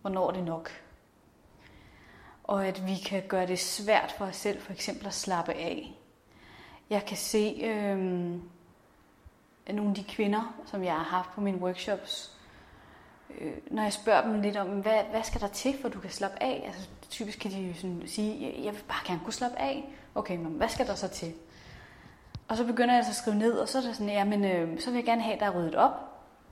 hvornår 0.00 0.28
er 0.28 0.32
det 0.32 0.44
nok. 0.44 0.70
Og 2.44 2.66
at 2.66 2.86
vi 2.86 2.96
kan 3.06 3.22
gøre 3.28 3.46
det 3.46 3.58
svært 3.58 4.14
for 4.18 4.24
os 4.24 4.36
selv, 4.36 4.60
for 4.60 4.72
eksempel 4.72 5.06
at 5.06 5.14
slappe 5.14 5.52
af. 5.52 5.94
Jeg 6.90 7.04
kan 7.04 7.16
se, 7.16 7.60
øh, 7.64 8.34
nogle 9.72 9.90
af 9.90 9.94
de 9.94 10.04
kvinder, 10.04 10.54
som 10.66 10.84
jeg 10.84 10.92
har 10.92 11.04
haft 11.04 11.30
på 11.34 11.40
mine 11.40 11.58
workshops, 11.58 12.32
øh, 13.40 13.52
når 13.70 13.82
jeg 13.82 13.92
spørger 13.92 14.22
dem 14.22 14.40
lidt 14.40 14.56
om, 14.56 14.68
hvad, 14.68 15.00
hvad 15.10 15.22
skal 15.22 15.40
der 15.40 15.48
til, 15.48 15.74
for 15.82 15.88
du 15.88 16.00
kan 16.00 16.10
slappe 16.10 16.42
af? 16.42 16.62
Altså, 16.66 16.88
typisk 17.10 17.38
kan 17.38 17.50
de 17.50 17.60
jo 17.60 17.74
sådan 17.74 18.02
sige, 18.06 18.54
jeg 18.64 18.72
vil 18.72 18.82
bare 18.88 19.06
gerne 19.06 19.20
kunne 19.24 19.32
slappe 19.32 19.58
af. 19.58 19.84
Okay, 20.14 20.36
men 20.36 20.46
hvad 20.46 20.68
skal 20.68 20.86
der 20.86 20.94
så 20.94 21.08
til? 21.08 21.32
Og 22.48 22.56
så 22.56 22.64
begynder 22.64 22.94
jeg 22.94 23.04
så 23.04 23.10
at 23.10 23.16
skrive 23.16 23.36
ned, 23.36 23.52
og 23.52 23.68
så 23.68 23.78
er 23.78 23.82
det 23.82 23.96
sådan, 23.96 24.12
ja, 24.12 24.24
men 24.24 24.44
øh, 24.44 24.80
så 24.80 24.90
vil 24.90 24.96
jeg 24.96 25.04
gerne 25.04 25.22
have, 25.22 25.34
at 25.34 25.40
der 25.40 25.46
er 25.46 25.58
ryddet 25.58 25.74
op. 25.74 25.92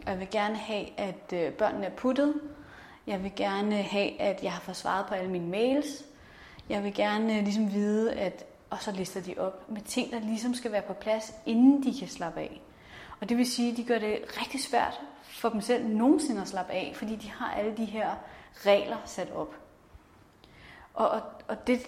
Og 0.07 0.11
jeg 0.11 0.21
vil 0.21 0.29
gerne 0.31 0.57
have, 0.57 1.01
at 1.01 1.33
øh, 1.33 1.53
børnene 1.53 1.87
er 1.87 1.91
puttet. 1.91 2.35
Jeg 3.07 3.23
vil 3.23 3.33
gerne 3.37 3.83
have, 3.83 4.21
at 4.21 4.43
jeg 4.43 4.53
har 4.53 4.61
fået 4.61 4.77
svaret 4.77 5.07
på 5.07 5.15
alle 5.15 5.31
mine 5.31 5.49
mails. 5.49 6.05
Jeg 6.69 6.85
vil 6.85 6.95
gerne 6.95 7.37
øh, 7.37 7.45
ligesom 7.45 7.73
vide, 7.73 8.13
at 8.13 8.45
og 8.73 8.83
så 8.83 8.93
lister 8.93 9.21
de 9.21 9.35
op 9.39 9.71
med 9.71 9.81
ting, 9.81 10.13
der 10.13 10.21
ligesom 10.21 10.55
skal 10.55 10.73
være 10.73 10.83
på 10.83 10.93
plads, 10.93 11.35
inden 11.47 11.83
de 11.83 11.99
kan 11.99 12.09
slappe 12.09 12.41
af. 12.41 12.61
Og 13.23 13.29
det 13.29 13.37
vil 13.37 13.47
sige, 13.47 13.71
at 13.71 13.77
de 13.77 13.85
gør 13.85 13.99
det 13.99 14.19
rigtig 14.41 14.61
svært 14.61 15.01
for 15.23 15.49
dem 15.49 15.61
selv 15.61 15.87
nogensinde 15.87 16.41
at 16.41 16.49
slappe 16.49 16.73
af, 16.73 16.93
fordi 16.95 17.17
de 17.17 17.31
har 17.31 17.55
alle 17.55 17.77
de 17.77 17.85
her 17.85 18.11
regler 18.55 18.97
sat 19.05 19.31
op. 19.35 19.57
Og, 20.95 21.09
og, 21.09 21.21
og 21.49 21.67
det, 21.67 21.81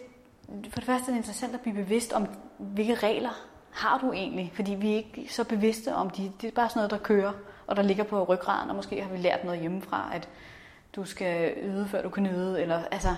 for 0.71 0.81
det 0.81 0.85
første 0.85 1.11
er 1.11 1.15
det 1.15 1.17
interessant 1.17 1.55
at 1.55 1.61
blive 1.61 1.75
bevidst 1.75 2.13
om, 2.13 2.27
hvilke 2.59 2.95
regler 2.95 3.47
har 3.71 3.99
du 3.99 4.13
egentlig? 4.13 4.53
Fordi 4.55 4.75
vi 4.75 4.93
er 4.93 4.97
ikke 4.97 5.27
så 5.29 5.45
bevidste 5.45 5.95
om 5.95 6.11
de. 6.11 6.33
Det 6.41 6.49
er 6.49 6.53
bare 6.53 6.69
sådan 6.69 6.79
noget, 6.79 6.91
der 6.91 6.99
kører, 6.99 7.33
og 7.67 7.77
der 7.77 7.83
ligger 7.83 8.05
på 8.05 8.25
ryggraden, 8.25 8.71
og 8.71 8.77
måske 8.77 9.03
har 9.03 9.11
vi 9.11 9.19
lært 9.19 9.45
noget 9.45 9.61
hjemmefra, 9.61 10.11
at 10.15 10.29
du 10.97 11.05
skal 11.05 11.55
yde, 11.63 11.89
før 11.89 12.03
du 12.03 12.09
kan 12.09 12.23
nyde. 12.23 12.63
Eller, 12.63 12.85
altså, 12.85 13.15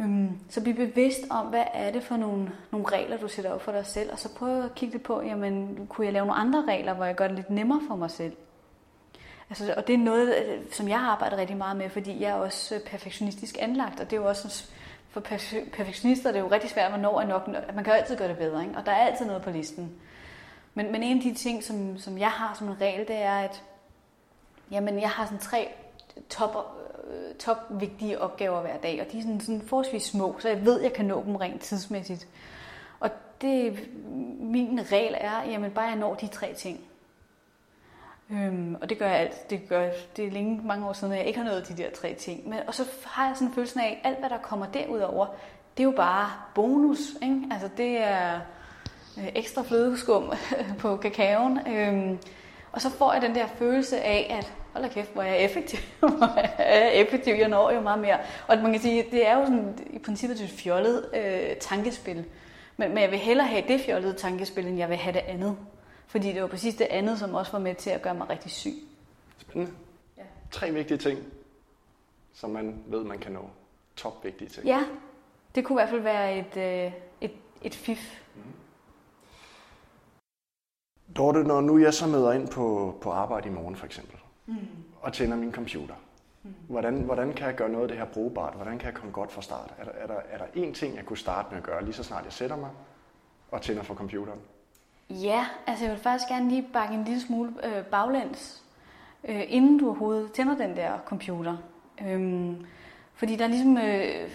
Øhm, 0.00 0.38
så 0.48 0.62
bliv 0.62 0.74
bevidst 0.74 1.20
om, 1.30 1.46
hvad 1.46 1.64
er 1.74 1.90
det 1.90 2.02
for 2.02 2.16
nogle, 2.16 2.52
nogle 2.72 2.86
regler, 2.88 3.16
du 3.16 3.28
sætter 3.28 3.50
op 3.50 3.62
for 3.62 3.72
dig 3.72 3.86
selv, 3.86 4.12
og 4.12 4.18
så 4.18 4.34
prøv 4.34 4.64
at 4.64 4.74
kigge 4.74 4.92
det 4.92 5.02
på, 5.02 5.22
jamen, 5.22 5.86
kunne 5.88 6.04
jeg 6.04 6.12
lave 6.12 6.26
nogle 6.26 6.40
andre 6.40 6.64
regler, 6.68 6.94
hvor 6.94 7.04
jeg 7.04 7.14
gør 7.14 7.26
det 7.26 7.36
lidt 7.36 7.50
nemmere 7.50 7.80
for 7.88 7.96
mig 7.96 8.10
selv? 8.10 8.32
Altså, 9.50 9.74
og 9.76 9.86
det 9.86 9.94
er 9.94 9.98
noget, 9.98 10.34
øh, 10.36 10.58
som 10.70 10.88
jeg 10.88 10.98
arbejder 10.98 11.36
rigtig 11.36 11.56
meget 11.56 11.76
med, 11.76 11.90
fordi 11.90 12.20
jeg 12.20 12.30
er 12.30 12.34
også 12.34 12.74
øh, 12.74 12.80
perfektionistisk 12.80 13.56
anlagt, 13.60 14.00
og 14.00 14.10
det 14.10 14.16
er 14.16 14.20
jo 14.20 14.28
også 14.28 14.70
for 15.10 15.20
perfektionister 15.72 16.30
det 16.30 16.38
er 16.38 16.42
jo 16.42 16.50
rigtig 16.50 16.70
svært, 16.70 16.90
hvornår 16.90 17.20
er 17.20 17.26
nok, 17.26 17.48
at 17.68 17.74
man 17.74 17.84
kan 17.84 17.92
jo 17.92 17.98
altid 17.98 18.16
gøre 18.16 18.28
det 18.28 18.38
bedre, 18.38 18.62
ikke? 18.62 18.76
og 18.76 18.86
der 18.86 18.92
er 18.92 19.06
altid 19.06 19.26
noget 19.26 19.42
på 19.42 19.50
listen. 19.50 19.92
Men, 20.74 20.92
men 20.92 21.02
en 21.02 21.16
af 21.16 21.22
de 21.22 21.34
ting, 21.34 21.64
som, 21.64 21.98
som 21.98 22.18
jeg 22.18 22.30
har 22.30 22.54
som 22.58 22.68
en 22.68 22.80
regel, 22.80 23.08
det 23.08 23.16
er, 23.16 23.38
at 23.38 23.62
jamen, 24.70 25.00
jeg 25.00 25.10
har 25.10 25.24
sådan 25.24 25.38
tre 25.38 25.68
top, 26.28 26.56
øh, 27.10 27.34
top 27.34 27.56
vigtige 27.70 28.20
opgaver 28.20 28.60
hver 28.60 28.76
dag, 28.76 29.00
og 29.00 29.12
de 29.12 29.18
er 29.18 29.22
sådan, 29.22 29.40
sådan 29.40 29.62
forholdsvis 29.62 30.02
små, 30.02 30.36
så 30.38 30.48
jeg 30.48 30.64
ved, 30.64 30.78
at 30.78 30.84
jeg 30.84 30.92
kan 30.92 31.04
nå 31.04 31.22
dem 31.24 31.36
rent 31.36 31.62
tidsmæssigt. 31.62 32.28
Og 33.00 33.10
det, 33.40 33.88
min 34.40 34.80
regel 34.92 35.14
er, 35.20 35.42
jamen 35.50 35.70
bare 35.70 35.84
jeg 35.84 35.96
når 35.96 36.14
de 36.14 36.26
tre 36.26 36.54
ting. 36.54 36.80
Øhm, 38.30 38.76
og 38.80 38.88
det 38.88 38.98
gør 38.98 39.06
jeg 39.06 39.16
alt. 39.16 39.50
Det, 39.50 39.68
gør, 39.68 39.90
det 40.16 40.26
er 40.26 40.30
længe 40.30 40.60
mange 40.64 40.88
år 40.88 40.92
siden, 40.92 41.12
at 41.12 41.18
jeg 41.18 41.26
ikke 41.26 41.38
har 41.38 41.46
nået 41.46 41.68
de 41.68 41.76
der 41.76 41.90
tre 41.90 42.14
ting. 42.14 42.48
Men, 42.48 42.58
og 42.66 42.74
så 42.74 42.84
har 43.04 43.26
jeg 43.26 43.36
sådan 43.36 43.48
en 43.48 43.54
følelse 43.54 43.80
af, 43.80 44.00
at 44.04 44.10
alt, 44.10 44.18
hvad 44.18 44.30
der 44.30 44.38
kommer 44.38 44.66
derudover, 44.66 45.26
det 45.76 45.82
er 45.82 45.84
jo 45.84 45.96
bare 45.96 46.30
bonus. 46.54 46.98
Ikke? 47.22 47.42
Altså 47.50 47.68
det 47.76 47.98
er 47.98 48.40
øh, 49.18 49.28
ekstra 49.34 49.62
flødeskum 49.62 50.32
på 50.80 50.96
kakaoen. 50.96 51.58
Øhm, 51.68 52.18
og 52.72 52.80
så 52.80 52.90
får 52.90 53.12
jeg 53.12 53.22
den 53.22 53.34
der 53.34 53.46
følelse 53.46 54.00
af, 54.00 54.36
at 54.38 54.52
hold 54.72 54.84
da 54.84 54.88
kæft, 54.88 55.12
hvor 55.12 55.22
er 55.22 55.26
jeg 55.26 55.44
effektiv. 55.44 55.78
hvor 56.00 56.38
er 56.58 56.84
jeg 56.84 56.94
effektiv, 56.94 57.34
jeg 57.34 57.48
når 57.48 57.70
jo 57.70 57.80
meget 57.80 58.00
mere. 58.00 58.18
Og 58.48 58.58
man 58.58 58.72
kan 58.72 58.80
sige, 58.80 59.06
det 59.10 59.28
er 59.28 59.38
jo 59.38 59.44
sådan, 59.44 59.78
i 59.90 59.98
princippet 59.98 60.40
et 60.40 60.50
fjollet 60.50 61.10
øh, 61.14 61.56
tankespil. 61.56 62.24
Men, 62.76 62.88
men 62.88 62.98
jeg 62.98 63.10
vil 63.10 63.18
hellere 63.18 63.46
have 63.46 63.64
det 63.68 63.80
fjollede 63.80 64.12
tankespil, 64.12 64.66
end 64.66 64.78
jeg 64.78 64.88
vil 64.88 64.96
have 64.96 65.12
det 65.12 65.22
andet. 65.26 65.56
Fordi 66.06 66.32
det 66.32 66.42
var 66.42 66.48
præcis 66.48 66.74
det 66.74 66.84
andet, 66.84 67.18
som 67.18 67.34
også 67.34 67.52
var 67.52 67.58
med 67.58 67.74
til 67.74 67.90
at 67.90 68.02
gøre 68.02 68.14
mig 68.14 68.30
rigtig 68.30 68.50
syg. 68.50 68.74
Spændende. 69.38 69.72
Ja. 70.16 70.22
Tre 70.50 70.70
vigtige 70.70 70.98
ting, 70.98 71.18
som 72.32 72.50
man 72.50 72.82
ved, 72.86 73.04
man 73.04 73.18
kan 73.18 73.32
nå. 73.32 73.50
Top 73.96 74.24
vigtige 74.24 74.48
ting. 74.48 74.66
Ja, 74.66 74.84
det 75.54 75.64
kunne 75.64 75.74
i 75.74 75.80
hvert 75.80 75.88
fald 75.88 76.00
være 76.00 76.38
et, 76.38 76.56
øh, 76.56 76.92
et, 77.20 77.32
et 77.62 77.74
fif. 77.74 78.20
Mm. 78.34 78.42
Dorte, 81.16 81.44
når 81.44 81.60
nu 81.60 81.78
jeg 81.78 81.94
så 81.94 82.06
møder 82.06 82.32
ind 82.32 82.48
på, 82.48 82.94
på 83.00 83.10
arbejde 83.10 83.48
i 83.48 83.52
morgen 83.52 83.76
for 83.76 83.86
eksempel, 83.86 84.16
mm. 84.52 84.82
og 85.00 85.12
tænder 85.12 85.36
min 85.36 85.52
computer, 85.52 85.94
mm. 86.42 86.54
hvordan, 86.68 86.94
hvordan 86.94 87.32
kan 87.32 87.46
jeg 87.46 87.54
gøre 87.54 87.68
noget 87.68 87.82
af 87.82 87.88
det 87.88 87.98
her 87.98 88.04
brugbart? 88.04 88.54
Hvordan 88.54 88.78
kan 88.78 88.86
jeg 88.86 88.94
komme 88.94 89.12
godt 89.12 89.32
fra 89.32 89.42
start? 89.42 89.74
Er 89.78 89.84
der, 89.84 89.92
er, 89.92 90.06
der, 90.06 90.14
er 90.30 90.38
der 90.38 90.44
én 90.44 90.72
ting, 90.74 90.96
jeg 90.96 91.04
kunne 91.04 91.18
starte 91.18 91.48
med 91.50 91.58
at 91.58 91.64
gøre, 91.64 91.84
lige 91.84 91.94
så 91.94 92.02
snart 92.02 92.24
jeg 92.24 92.32
sætter 92.32 92.56
mig 92.56 92.70
og 93.50 93.62
tænder 93.62 93.82
for 93.82 93.94
computeren? 93.94 94.38
Ja, 95.10 95.46
altså 95.66 95.84
jeg 95.84 95.92
vil 95.92 96.00
faktisk 96.00 96.28
gerne 96.28 96.48
lige 96.48 96.68
bakke 96.72 96.94
en 96.94 97.04
lille 97.04 97.20
smule 97.20 97.52
øh, 97.64 97.84
baglæns, 97.84 98.62
øh, 99.24 99.42
inden 99.48 99.78
du 99.78 99.86
overhovedet 99.86 100.32
tænder 100.32 100.56
den 100.56 100.76
der 100.76 100.98
computer. 101.06 101.56
Øhm, 102.02 102.66
fordi 103.14 103.36
der 103.36 103.44
er 103.44 103.48
ligesom... 103.48 103.76
Øh, 103.76 104.30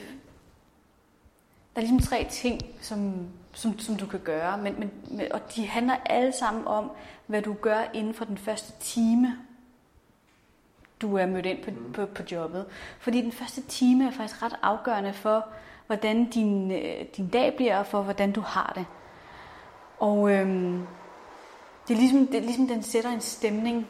der 1.76 1.84
er 1.84 1.88
ligesom 1.88 2.00
tre 2.00 2.28
ting, 2.30 2.62
som, 2.82 3.28
som, 3.54 3.80
som 3.80 3.96
du 3.96 4.06
kan 4.06 4.20
gøre, 4.20 4.58
men, 4.58 4.76
men, 4.80 5.32
og 5.32 5.56
de 5.56 5.68
handler 5.68 5.96
alle 6.06 6.32
sammen 6.32 6.68
om, 6.68 6.92
hvad 7.28 7.42
du 7.42 7.54
gør 7.54 7.82
inden 7.94 8.14
for 8.14 8.26
den 8.26 8.38
første 8.38 8.74
time, 8.80 9.38
du 11.02 11.18
er 11.18 11.26
mødt 11.26 11.46
ind 11.46 11.64
på, 11.64 11.72
mm. 11.72 11.92
på, 11.94 12.06
på 12.06 12.24
jobbet. 12.32 12.66
Fordi 13.00 13.22
den 13.22 13.32
første 13.32 13.62
time 13.62 14.08
er 14.08 14.12
faktisk 14.12 14.44
ret 14.44 14.56
afgørende 14.62 15.14
for, 15.14 15.46
hvordan 15.88 16.30
din, 16.30 16.72
øh, 16.72 17.06
din 17.18 17.28
dag 17.28 17.56
bliver, 17.56 17.78
og 17.78 17.86
for 17.86 18.02
hvordan 18.02 18.32
du 18.32 18.42
har 18.42 18.74
det. 18.76 18.86
Og 20.00 20.32
øhm, 20.32 20.88
det, 21.88 21.94
er 21.94 21.98
ligesom, 21.98 22.28
det 22.28 22.36
er 22.36 22.42
ligesom, 22.42 22.68
den 22.68 22.84
sætter 22.84 23.12
en 23.12 23.22
stemning 23.22 23.88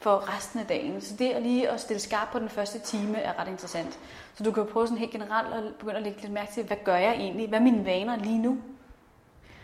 for 0.00 0.36
resten 0.36 0.60
af 0.60 0.66
dagen. 0.66 1.00
Så 1.00 1.16
det 1.16 1.30
at 1.30 1.42
lige 1.42 1.68
at 1.68 1.80
stille 1.80 2.00
skarp 2.00 2.28
på 2.32 2.38
den 2.38 2.48
første 2.48 2.78
time 2.78 3.18
er 3.18 3.40
ret 3.40 3.48
interessant. 3.48 3.98
Så 4.34 4.44
du 4.44 4.52
kan 4.52 4.66
prøve 4.66 4.86
sådan 4.86 4.98
helt 4.98 5.10
generelt 5.10 5.54
at 5.54 5.74
begynde 5.74 5.96
at 5.96 6.02
lægge 6.02 6.20
lidt 6.20 6.32
mærke 6.32 6.52
til, 6.52 6.64
hvad 6.64 6.76
gør 6.84 6.96
jeg 6.96 7.14
egentlig? 7.14 7.48
Hvad 7.48 7.58
er 7.58 7.62
mine 7.62 7.84
vaner 7.84 8.16
lige 8.16 8.38
nu? 8.38 8.58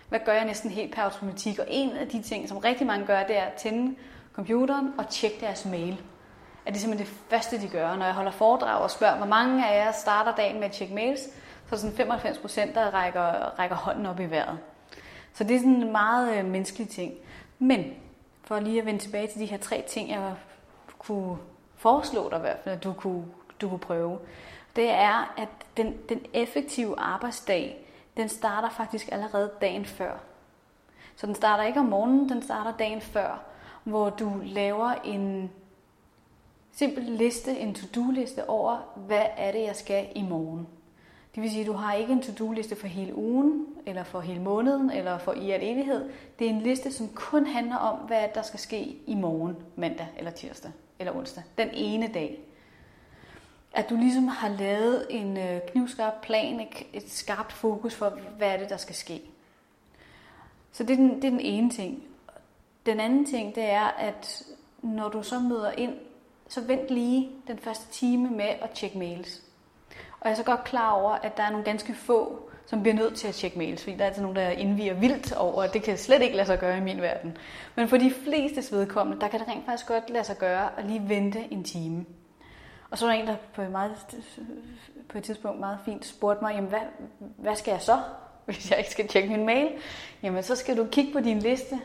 Hvad 0.09 0.21
gør 0.25 0.33
jeg 0.33 0.45
næsten 0.45 0.71
helt 0.71 0.95
per 0.95 1.03
automatik? 1.03 1.59
Og 1.59 1.67
en 1.69 1.91
af 1.91 2.09
de 2.09 2.23
ting, 2.23 2.49
som 2.49 2.59
rigtig 2.59 2.87
mange 2.87 3.07
gør, 3.07 3.23
det 3.23 3.39
er 3.39 3.43
at 3.43 3.53
tænde 3.53 3.95
computeren 4.33 4.93
og 4.99 5.09
tjekke 5.09 5.37
deres 5.41 5.65
mail. 5.65 6.01
Er 6.69 6.73
det 6.73 6.81
simpelthen 6.81 7.09
det 7.09 7.17
første, 7.31 7.61
de 7.61 7.69
gør. 7.69 7.97
Når 7.97 8.05
jeg 8.05 8.15
holder 8.15 8.31
foredrag 8.31 8.83
og 8.83 8.91
spørger, 8.91 9.17
hvor 9.17 9.27
mange 9.27 9.69
af 9.69 9.85
jer 9.85 9.93
starter 9.93 10.35
dagen 10.35 10.57
med 10.57 10.65
at 10.65 10.73
tjekke 10.73 10.95
mails, 10.95 11.21
så 11.21 11.31
er 11.67 11.71
det 11.71 11.81
sådan 11.81 11.97
95 11.97 12.39
procent, 12.39 12.75
der 12.75 12.91
rækker, 12.91 13.59
rækker 13.59 13.77
hånden 13.77 14.07
op 14.07 14.21
i 14.21 14.25
vejret. 14.25 14.59
Så 15.33 15.45
det 15.45 15.57
er 15.57 15.59
sådan 15.59 15.75
en 15.75 15.93
meget 15.93 16.39
øh, 16.39 16.45
menneskelig 16.45 16.89
ting. 16.89 17.15
Men 17.59 17.93
for 18.45 18.61
lige 18.61 18.81
at 18.81 18.87
vende 18.87 19.01
tilbage 19.01 19.27
til 19.27 19.41
de 19.41 19.47
her 19.47 19.59
tre 19.59 19.85
ting, 19.89 20.11
jeg 20.11 20.35
kunne 20.99 21.39
foreslå 21.77 22.31
dig 22.31 22.37
i 22.37 22.41
hvert 22.41 22.59
fald, 22.65 22.75
at 22.75 22.85
du 22.85 22.93
kunne, 22.93 23.25
du 23.61 23.69
kunne 23.69 23.79
prøve, 23.79 24.19
det 24.77 24.91
er, 24.91 25.35
at 25.37 25.49
den, 25.77 25.95
den 26.09 26.21
effektive 26.35 26.99
arbejdsdag, 26.99 27.87
den 28.17 28.29
starter 28.29 28.71
faktisk 28.71 29.09
allerede 29.13 29.51
dagen 29.61 29.85
før. 29.85 30.13
Så 31.17 31.27
den 31.27 31.35
starter 31.35 31.65
ikke 31.65 31.81
om 31.81 31.87
morgenen, 31.87 32.29
den 32.29 32.43
starter 32.43 32.73
dagen 32.77 33.01
før, 33.01 33.41
hvor 33.85 34.11
du 34.11 34.33
laver 34.43 34.93
en 35.05 35.51
simpel 36.79 37.05
liste, 37.05 37.59
en 37.59 37.75
to-do-liste 37.75 38.49
over, 38.49 38.93
hvad 38.97 39.27
er 39.37 39.53
det, 39.53 39.63
jeg 39.63 39.77
skal 39.77 40.09
i 40.15 40.23
morgen. 40.23 40.69
Det 41.35 41.43
vil 41.43 41.51
sige, 41.51 41.61
at 41.61 41.67
du 41.67 41.73
har 41.73 41.95
ikke 41.95 42.13
en 42.13 42.23
to-do-liste 42.23 42.77
for 42.77 42.87
hele 42.87 43.15
ugen, 43.15 43.67
eller 43.87 44.05
for 44.05 44.21
hele 44.21 44.41
måneden, 44.41 44.91
eller 44.91 45.19
for 45.19 45.33
i 45.33 45.51
al 45.51 45.61
evighed. 45.63 46.11
Det 46.39 46.47
er 46.47 46.51
en 46.51 46.61
liste, 46.61 46.93
som 46.93 47.09
kun 47.09 47.47
handler 47.47 47.77
om, 47.77 47.99
hvad 47.99 48.25
der 48.35 48.43
skal 48.43 48.61
ske 48.61 48.97
i 49.07 49.15
morgen, 49.15 49.57
mandag 49.77 50.07
eller 50.19 50.31
tirsdag 50.31 50.71
eller 50.99 51.17
onsdag. 51.17 51.45
Den 51.59 51.69
ene 51.73 52.11
dag. 52.15 52.41
At 53.73 53.91
du 53.91 53.97
ligesom 53.97 54.29
har 54.29 54.49
lavet 54.49 55.07
en 55.11 55.37
øh, 55.37 55.61
knivskarp 55.69 56.15
plan, 56.23 56.61
et, 56.61 56.87
et 56.93 57.11
skarpt 57.11 57.53
fokus 57.53 57.95
for, 57.95 58.19
hvad 58.37 58.49
er 58.49 58.57
det, 58.57 58.71
der 58.71 58.77
skal 58.77 58.95
ske. 58.95 59.23
Så 60.73 60.85
det 60.85 60.91
er, 60.91 60.97
den, 60.97 61.17
det 61.17 61.25
er 61.25 61.31
den 61.31 61.41
ene 61.41 61.71
ting. 61.71 62.03
Den 62.87 63.01
anden 63.01 63.25
ting, 63.25 63.55
det 63.55 63.65
er, 63.65 63.87
at 63.87 64.43
når 64.83 65.09
du 65.09 65.23
så 65.23 65.39
møder 65.39 65.71
ind, 65.71 65.95
så 66.49 66.61
vent 66.61 66.91
lige 66.91 67.31
den 67.47 67.59
første 67.59 67.93
time 67.93 68.31
med 68.31 68.49
at 68.63 68.71
tjekke 68.71 68.99
mails. 68.99 69.43
Og 70.21 70.25
jeg 70.25 70.31
er 70.31 70.37
så 70.37 70.43
godt 70.43 70.65
klar 70.65 70.93
over, 70.93 71.11
at 71.11 71.37
der 71.37 71.43
er 71.43 71.51
nogle 71.51 71.65
ganske 71.65 71.95
få, 71.95 72.51
som 72.67 72.83
bliver 72.83 72.95
nødt 72.95 73.15
til 73.15 73.29
at 73.29 73.35
tjekke 73.35 73.59
mails, 73.59 73.83
fordi 73.83 73.97
der 73.97 74.03
er 74.03 74.07
altså 74.07 74.23
nogen, 74.23 74.37
der 74.37 74.49
indviger 74.49 74.95
vildt 74.95 75.33
over, 75.33 75.63
at 75.63 75.73
det 75.73 75.83
kan 75.83 75.99
slet 75.99 76.23
ikke 76.23 76.37
lade 76.37 76.47
sig 76.47 76.59
gøre 76.59 76.79
i 76.79 76.81
min 76.81 77.03
verden. 77.03 77.37
Men 77.75 77.89
for 77.89 77.97
de 77.97 78.11
fleste 78.25 78.77
vedkommende, 78.77 79.21
der 79.21 79.29
kan 79.29 79.41
det 79.41 79.49
rent 79.49 79.65
faktisk 79.65 79.89
godt 79.89 80.11
lade 80.11 80.25
sig 80.25 80.39
gøre 80.39 80.79
at 80.79 80.85
lige 80.85 81.09
vente 81.09 81.39
en 81.51 81.65
time. 81.65 82.05
Og 82.91 82.99
så 82.99 83.07
var 83.07 83.13
der 83.13 83.21
en, 83.21 83.27
der 83.27 83.37
på 83.55 83.63
et, 83.63 83.71
meget, 83.71 83.93
på 85.09 85.19
et 85.19 85.25
tidspunkt 85.25 85.61
meget 85.61 85.79
fint 85.85 86.07
spurgte 86.07 86.45
mig, 86.45 86.55
jamen 86.55 86.69
hvad, 86.69 86.81
hvad 87.19 87.57
skal 87.57 87.73
jeg 87.73 87.83
så, 87.83 87.99
hvis 88.45 88.71
jeg 88.71 88.79
ikke 88.79 88.91
skal 88.91 89.09
tjekke 89.09 89.29
min 89.29 89.47
mail? 89.47 89.69
Jamen 90.23 90.43
så 90.43 90.57
skal 90.57 90.77
du 90.77 90.87
kigge 90.93 91.13
på 91.13 91.21
din 91.21 91.39
liste, 91.39 91.81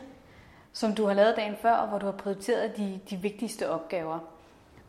som 0.72 0.94
du 0.94 1.06
har 1.06 1.14
lavet 1.14 1.36
dagen 1.36 1.56
før, 1.62 1.72
og 1.72 1.88
hvor 1.88 1.98
du 1.98 2.06
har 2.06 2.12
prioriteret 2.12 2.76
de, 2.76 3.00
de 3.10 3.16
vigtigste 3.16 3.70
opgaver. 3.70 4.33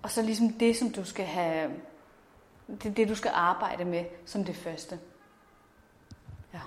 Og 0.06 0.12
så 0.12 0.22
ligesom 0.22 0.54
det, 0.54 0.76
som 0.76 0.90
du 0.90 1.04
skal 1.04 1.26
have 1.26 1.72
det 2.84 2.98
det, 2.98 3.10
du 3.10 3.16
skal 3.16 3.32
arbejde 3.34 3.86
med 3.86 4.06
som 4.26 4.44
det 4.44 4.56
første. 4.56 5.00
Ja. 6.54 6.60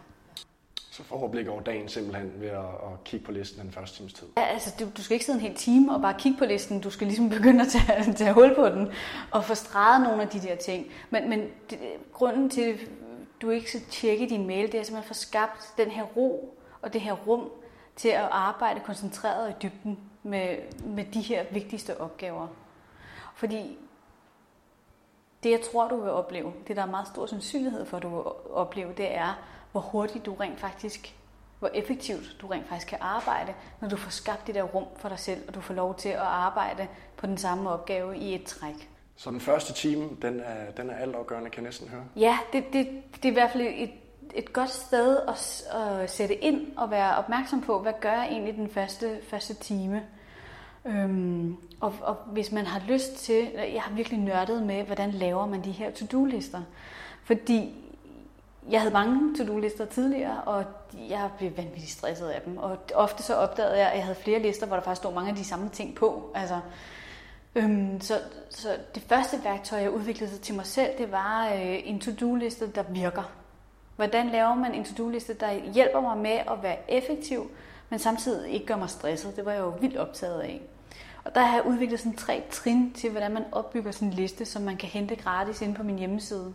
Så 0.91 1.03
få 1.03 1.15
overblik 1.15 1.49
over 1.49 1.61
dagen 1.61 1.89
simpelthen 1.89 2.33
ved 2.37 2.49
at, 2.49 2.65
at 2.65 3.05
kigge 3.05 3.27
på 3.27 3.33
listen 3.33 3.63
den 3.63 3.73
første 3.73 3.97
times 3.97 4.13
tid. 4.13 4.27
Ja, 4.37 4.43
altså 4.43 4.75
du, 4.81 4.89
du 4.97 5.03
skal 5.03 5.15
ikke 5.15 5.25
sidde 5.25 5.39
en 5.39 5.43
hel 5.43 5.55
time 5.55 5.95
og 5.95 6.01
bare 6.01 6.15
kigge 6.19 6.39
på 6.39 6.45
listen. 6.45 6.81
Du 6.81 6.91
skal 6.91 7.07
ligesom 7.07 7.29
begynde 7.39 7.61
at 7.61 7.69
tage, 7.69 8.13
tage 8.13 8.33
hul 8.33 8.55
på 8.55 8.69
den 8.69 8.89
og 9.31 9.45
få 9.45 9.55
streget 9.55 10.03
nogle 10.03 10.23
af 10.23 10.29
de 10.29 10.41
der 10.41 10.57
ting. 10.57 10.87
Men, 11.11 11.29
men 11.29 11.41
det, 11.71 11.79
grunden 12.13 12.51
til, 12.51 12.61
at 12.61 12.79
du 13.43 13.51
ikke 13.51 13.69
skal 13.69 13.83
tjekke 13.91 14.29
din 14.29 14.47
mail, 14.47 14.73
det 14.73 14.81
er 14.81 14.85
simpelthen 14.85 15.07
for 15.07 15.15
skabt 15.15 15.73
den 15.77 15.91
her 15.91 16.03
ro 16.03 16.59
og 16.83 16.93
det 16.93 17.01
her 17.01 17.13
rum 17.13 17.51
til 17.97 18.09
at 18.09 18.29
arbejde 18.31 18.81
koncentreret 18.81 19.45
og 19.47 19.51
i 19.51 19.55
dybden 19.63 19.99
med, 20.23 20.57
med 20.85 21.05
de 21.05 21.21
her 21.21 21.45
vigtigste 21.53 22.01
opgaver. 22.01 22.49
Fordi 23.39 23.79
det, 25.43 25.51
jeg 25.51 25.61
tror, 25.73 25.89
du 25.89 26.01
vil 26.01 26.11
opleve, 26.11 26.53
det 26.69 26.77
der 26.77 26.83
er 26.83 26.87
meget 26.87 27.09
stor 27.09 27.27
sandsynlighed 27.27 27.87
for, 27.87 27.97
at 27.97 28.03
du 28.03 28.09
vil 28.09 28.25
opleve, 28.53 28.93
det 28.97 29.15
er, 29.15 29.39
hvor 29.73 29.81
hurtigt 29.81 30.27
du 30.27 30.35
rent 30.35 30.61
faktisk, 30.61 31.15
hvor 31.59 31.71
effektivt 31.75 32.37
du 32.41 32.47
rent 32.47 32.69
faktisk 32.69 32.89
kan 32.89 32.99
arbejde, 33.01 33.55
når 33.81 33.89
du 33.89 33.97
får 33.97 34.11
skabt 34.11 34.47
det 34.47 34.55
der 34.55 34.63
rum 34.63 34.85
for 34.97 35.09
dig 35.09 35.19
selv, 35.19 35.49
og 35.49 35.55
du 35.55 35.61
får 35.61 35.75
lov 35.75 35.95
til 35.95 36.09
at 36.09 36.19
arbejde 36.19 36.87
på 37.17 37.27
den 37.27 37.39
samme 37.39 37.71
opgave 37.71 38.17
i 38.17 38.35
et 38.35 38.45
træk. 38.45 38.91
Så 39.17 39.31
den 39.31 39.41
første 39.41 39.73
time, 39.73 40.09
den 40.23 40.41
er, 40.41 40.71
den 40.71 40.91
er 40.91 40.97
altafgørende, 40.97 41.51
kan 41.51 41.63
jeg 41.63 41.69
næsten 41.69 41.89
høre? 41.89 42.05
Ja, 42.17 42.39
det, 42.53 42.65
det, 42.73 42.89
det 43.15 43.25
er 43.25 43.31
i 43.31 43.35
hvert 43.35 43.51
fald 43.51 43.63
et, 43.77 43.91
et 44.35 44.53
godt 44.53 44.71
sted 44.71 45.19
at, 45.29 45.63
at 45.75 46.11
sætte 46.11 46.35
ind 46.35 46.77
og 46.77 46.91
være 46.91 47.17
opmærksom 47.17 47.61
på, 47.61 47.79
hvad 47.79 47.93
gør 48.01 48.13
jeg 48.13 48.29
egentlig 48.31 48.55
den 48.55 48.71
første, 48.71 49.21
første 49.23 49.55
time. 49.55 50.07
Øhm, 50.85 51.57
og, 51.81 51.95
og 52.03 52.17
hvis 52.27 52.53
man 52.53 52.67
har 52.67 52.83
lyst 52.89 53.17
til, 53.17 53.49
jeg 53.55 53.83
har 53.83 53.95
virkelig 53.95 54.19
nørdet 54.19 54.63
med, 54.63 54.83
hvordan 54.83 55.11
laver 55.11 55.47
man 55.47 55.65
de 55.65 55.71
her 55.71 55.91
to-do-lister. 55.91 56.63
Fordi 57.25 57.75
jeg 58.71 58.81
havde 58.81 58.93
mange 58.93 59.37
to-do-lister 59.39 59.85
tidligere, 59.85 60.41
og 60.41 60.65
jeg 61.09 61.31
blev 61.39 61.57
vanvittigt 61.57 61.91
stresset 61.91 62.29
af 62.29 62.41
dem. 62.43 62.57
Og 62.59 62.79
ofte 62.95 63.23
så 63.23 63.35
opdagede 63.35 63.79
jeg, 63.79 63.91
at 63.91 63.97
jeg 63.97 64.05
havde 64.05 64.19
flere 64.19 64.43
lister, 64.43 64.67
hvor 64.67 64.77
der 64.77 64.83
faktisk 64.83 65.03
stod 65.03 65.15
mange 65.15 65.31
af 65.31 65.37
de 65.37 65.45
samme 65.45 65.69
ting 65.69 65.95
på. 65.95 66.33
Altså, 66.35 66.61
Øhm, 67.55 68.01
så, 68.01 68.21
så 68.51 68.69
det 68.95 69.03
første 69.03 69.45
værktøj, 69.45 69.79
jeg 69.79 69.91
udviklede 69.91 70.39
til 70.39 70.55
mig 70.55 70.67
selv, 70.67 70.99
det 70.99 71.13
var 71.13 71.49
øh, 71.49 71.89
en 71.89 72.01
to-do-liste, 72.01 72.67
der 72.67 72.83
virker. 72.83 73.31
Hvordan 73.97 74.29
laver 74.29 74.55
man 74.55 74.75
en 74.75 74.85
to-do-liste, 74.85 75.35
der 75.35 75.73
hjælper 75.73 76.01
mig 76.01 76.19
med 76.19 76.31
at 76.31 76.63
være 76.63 76.91
effektiv, 76.91 77.51
men 77.91 77.99
samtidig 77.99 78.51
ikke 78.51 78.67
gør 78.67 78.77
mig 78.77 78.91
stresset? 78.91 79.37
Det 79.37 79.45
var 79.45 79.53
jeg 79.53 79.61
jo 79.61 79.75
vildt 79.81 79.97
optaget 79.97 80.41
af. 80.41 80.63
Og 81.25 81.35
der 81.35 81.41
har 81.41 81.57
jeg 81.57 81.67
udviklet 81.67 82.01
sådan 82.01 82.17
tre 82.17 82.43
trin 82.51 82.93
til, 82.93 83.11
hvordan 83.11 83.33
man 83.33 83.45
opbygger 83.53 83.91
sådan 83.91 84.09
en 84.09 84.15
liste, 84.15 84.45
som 84.45 84.63
man 84.63 84.77
kan 84.77 84.89
hente 84.89 85.17
gratis 85.17 85.63
inde 85.63 85.75
på 85.75 85.83
min 85.83 85.99
hjemmeside. 85.99 86.55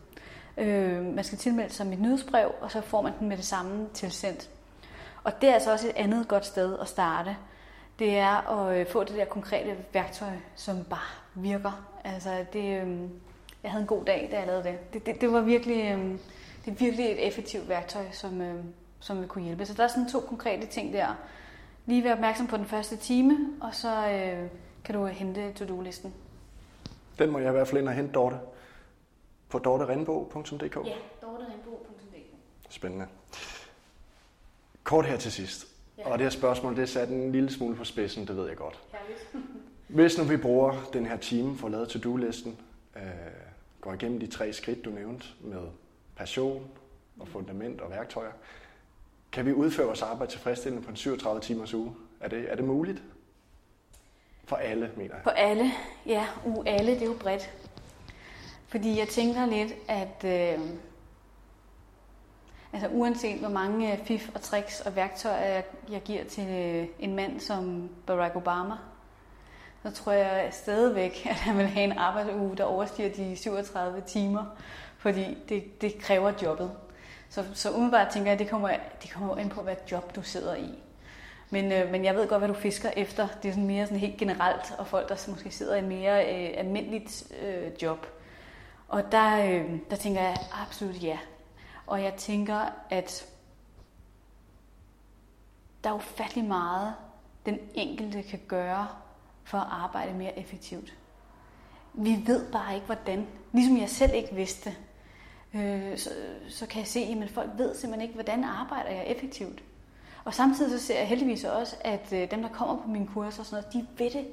Øh, 0.57 1.03
man 1.05 1.23
skal 1.23 1.37
tilmelde 1.37 1.73
sig 1.73 1.87
mit 1.87 2.01
nyhedsbrev, 2.01 2.51
og 2.61 2.71
så 2.71 2.81
får 2.81 3.01
man 3.01 3.13
den 3.19 3.29
med 3.29 3.37
det 3.37 3.45
samme 3.45 3.87
tilsendt. 3.93 4.49
Og 5.23 5.41
det 5.41 5.49
er 5.49 5.53
altså 5.53 5.71
også 5.71 5.87
et 5.87 5.93
andet 5.95 6.27
godt 6.27 6.45
sted 6.45 6.79
at 6.79 6.87
starte. 6.87 7.37
Det 7.99 8.17
er 8.17 8.51
at 8.59 8.79
øh, 8.79 8.87
få 8.87 9.03
det 9.03 9.15
der 9.15 9.25
konkrete 9.25 9.77
værktøj, 9.93 10.31
som 10.55 10.83
bare 10.83 10.99
virker. 11.35 11.87
Altså 12.03 12.45
det, 12.53 12.81
øh, 12.81 12.99
jeg 13.63 13.71
havde 13.71 13.81
en 13.81 13.87
god 13.87 14.05
dag, 14.05 14.29
da 14.31 14.37
jeg 14.37 14.47
lavede 14.47 14.63
det. 14.63 14.93
Det, 14.93 15.05
det, 15.05 15.21
det 15.21 15.33
var 15.33 15.41
virkelig, 15.41 15.91
øh, 15.91 16.19
det 16.65 16.71
er 16.71 16.75
virkelig 16.75 17.05
et 17.05 17.27
effektivt 17.27 17.69
værktøj, 17.69 18.05
som, 18.11 18.41
øh, 18.41 18.63
som 19.03 19.19
vil 19.19 19.27
kunne 19.27 19.43
hjælpe. 19.43 19.65
Så 19.65 19.73
der 19.73 19.83
er 19.83 19.87
sådan 19.87 20.09
to 20.09 20.19
konkrete 20.19 20.67
ting 20.67 20.93
der. 20.93 21.15
Lige 21.85 22.03
være 22.03 22.13
opmærksom 22.13 22.47
på 22.47 22.57
den 22.57 22.65
første 22.65 22.97
time, 22.97 23.37
og 23.61 23.75
så 23.75 24.07
øh, 24.07 24.49
kan 24.85 24.95
du 24.95 25.05
hente 25.05 25.53
to-do-listen. 25.53 26.13
Den 27.19 27.31
må 27.31 27.39
jeg 27.39 27.47
i 27.47 27.51
hvert 27.51 27.67
fald 27.67 27.81
ind 27.81 27.87
og 27.87 27.93
hente, 27.93 28.13
Dorte, 28.13 28.39
på 29.49 29.59
dorterenbo.dk. 29.59 30.75
Ja, 30.75 30.95
dorterenbo.dk. 31.21 32.35
Spændende. 32.69 33.07
Kort 34.83 35.05
her 35.05 35.17
til 35.17 35.31
sidst. 35.31 35.67
Ja. 35.97 36.11
Og 36.11 36.19
det 36.19 36.25
her 36.25 36.31
spørgsmål, 36.31 36.75
det 36.75 36.81
er 36.81 36.85
sat 36.85 37.09
en 37.09 37.31
lille 37.31 37.51
smule 37.51 37.75
på 37.75 37.83
spidsen, 37.83 38.27
det 38.27 38.37
ved 38.37 38.47
jeg 38.47 38.57
godt. 38.57 38.79
Herligt. 38.91 39.27
Hvis 39.87 40.17
nu 40.17 40.23
vi 40.23 40.37
bruger 40.37 40.89
den 40.93 41.05
her 41.05 41.17
time 41.17 41.57
for 41.57 41.67
at 41.67 41.71
lave 41.71 41.85
to-do-listen, 41.85 42.57
øh, 42.95 43.01
går 43.81 43.93
igennem 43.93 44.19
de 44.19 44.27
tre 44.27 44.53
skridt, 44.53 44.85
du 44.85 44.89
nævnte, 44.89 45.25
med 45.41 45.61
passion 46.15 46.67
og 47.19 47.27
fundament 47.27 47.81
og 47.81 47.89
værktøjer, 47.91 48.31
kan 49.33 49.45
vi 49.45 49.53
udføre 49.53 49.85
vores 49.85 50.01
arbejde 50.01 50.31
tilfredsstillende 50.31 50.85
på 50.85 50.89
en 50.89 50.95
37 50.95 51.41
timers 51.41 51.73
uge? 51.73 51.95
Er 52.19 52.27
det, 52.27 52.51
er 52.51 52.55
det 52.55 52.65
muligt? 52.65 53.03
For 54.45 54.55
alle, 54.55 54.91
mener 54.97 55.15
jeg. 55.15 55.23
For 55.23 55.31
alle, 55.31 55.71
ja. 56.05 56.27
U 56.45 56.63
alle, 56.65 56.91
det 56.91 57.01
er 57.01 57.05
jo 57.05 57.15
bredt. 57.19 57.53
Fordi 58.67 58.99
jeg 58.99 59.07
tænker 59.07 59.45
lidt, 59.45 59.73
at 59.87 60.23
øh, 60.25 60.59
altså 62.73 62.87
uanset 62.91 63.39
hvor 63.39 63.49
mange 63.49 63.91
øh, 63.91 64.05
fif 64.05 64.29
og 64.35 64.41
tricks 64.41 64.81
og 64.81 64.95
værktøjer 64.95 65.45
jeg, 65.45 65.63
jeg 65.89 66.01
giver 66.01 66.23
til 66.23 66.47
øh, 66.49 66.87
en 66.99 67.15
mand 67.15 67.39
som 67.39 67.89
Barack 68.07 68.35
Obama, 68.35 68.75
så 69.83 69.91
tror 69.91 70.11
jeg 70.11 70.49
stadigvæk, 70.51 71.25
at 71.29 71.35
han 71.35 71.57
vil 71.57 71.65
have 71.65 71.83
en 71.83 71.91
arbejdsuge, 71.91 72.57
der 72.57 72.63
overstiger 72.63 73.09
de 73.09 73.35
37 73.35 74.01
timer, 74.07 74.45
fordi 74.97 75.37
det, 75.49 75.81
det 75.81 75.97
kræver 75.97 76.31
jobbet. 76.43 76.71
Så, 77.33 77.45
så 77.53 77.71
umiddelbart 77.71 78.13
tænker 78.13 78.31
jeg, 78.31 78.33
at 78.33 78.39
det 78.39 78.49
kommer, 78.49 78.69
det 79.01 79.11
kommer 79.11 79.37
ind 79.37 79.49
på, 79.49 79.61
hvad 79.61 79.75
job 79.91 80.15
du 80.15 80.21
sidder 80.21 80.55
i. 80.55 80.69
Men, 81.49 81.71
øh, 81.71 81.91
men 81.91 82.05
jeg 82.05 82.15
ved 82.15 82.27
godt, 82.27 82.39
hvad 82.39 82.47
du 82.47 82.53
fisker 82.53 82.89
efter. 82.97 83.27
Det 83.43 83.49
er 83.49 83.53
sådan 83.53 83.67
mere 83.67 83.85
sådan 83.85 83.99
helt 83.99 84.17
generelt, 84.17 84.73
og 84.77 84.87
folk, 84.87 85.09
der 85.09 85.29
måske 85.29 85.51
sidder 85.51 85.75
i 85.75 85.81
mere 85.81 86.23
øh, 86.25 86.53
almindeligt 86.57 87.33
øh, 87.41 87.71
job. 87.81 88.07
Og 88.87 89.11
der, 89.11 89.45
øh, 89.45 89.79
der 89.89 89.95
tænker 89.95 90.21
jeg 90.21 90.37
absolut 90.51 91.03
ja. 91.03 91.17
Og 91.87 92.03
jeg 92.03 92.13
tænker, 92.13 92.59
at 92.89 93.27
der 95.83 95.89
er 95.89 95.93
ufattelig 95.93 96.45
meget, 96.45 96.93
den 97.45 97.59
enkelte 97.75 98.23
kan 98.23 98.39
gøre 98.47 98.87
for 99.43 99.57
at 99.57 99.67
arbejde 99.71 100.13
mere 100.13 100.39
effektivt. 100.39 100.93
Vi 101.93 102.23
ved 102.25 102.51
bare 102.51 102.73
ikke, 102.75 102.85
hvordan. 102.85 103.27
Ligesom 103.51 103.77
jeg 103.77 103.89
selv 103.89 104.13
ikke 104.13 104.35
vidste, 104.35 104.75
øh, 105.55 105.97
så, 105.97 106.09
så 106.49 106.65
kan 106.65 106.79
jeg 106.79 106.87
se, 106.87 106.99
at 106.99 107.29
folk 107.29 107.49
ved 107.57 107.75
simpelthen 107.75 108.01
ikke, 108.01 108.13
hvordan 108.13 108.43
arbejder 108.43 108.89
jeg 108.89 109.07
effektivt. 109.07 109.63
Og 110.25 110.33
samtidig 110.33 110.79
så 110.79 110.85
ser 110.85 110.97
jeg 110.97 111.07
heldigvis 111.07 111.43
også, 111.43 111.75
at 111.81 112.13
øh, 112.13 112.31
dem, 112.31 112.41
der 112.41 112.49
kommer 112.49 112.81
på 112.83 112.89
mine 112.89 113.07
kurser, 113.07 113.39
og 113.39 113.45
sådan 113.45 113.63
noget, 113.73 113.87
de 113.97 114.03
ved 114.03 114.11
det 114.11 114.27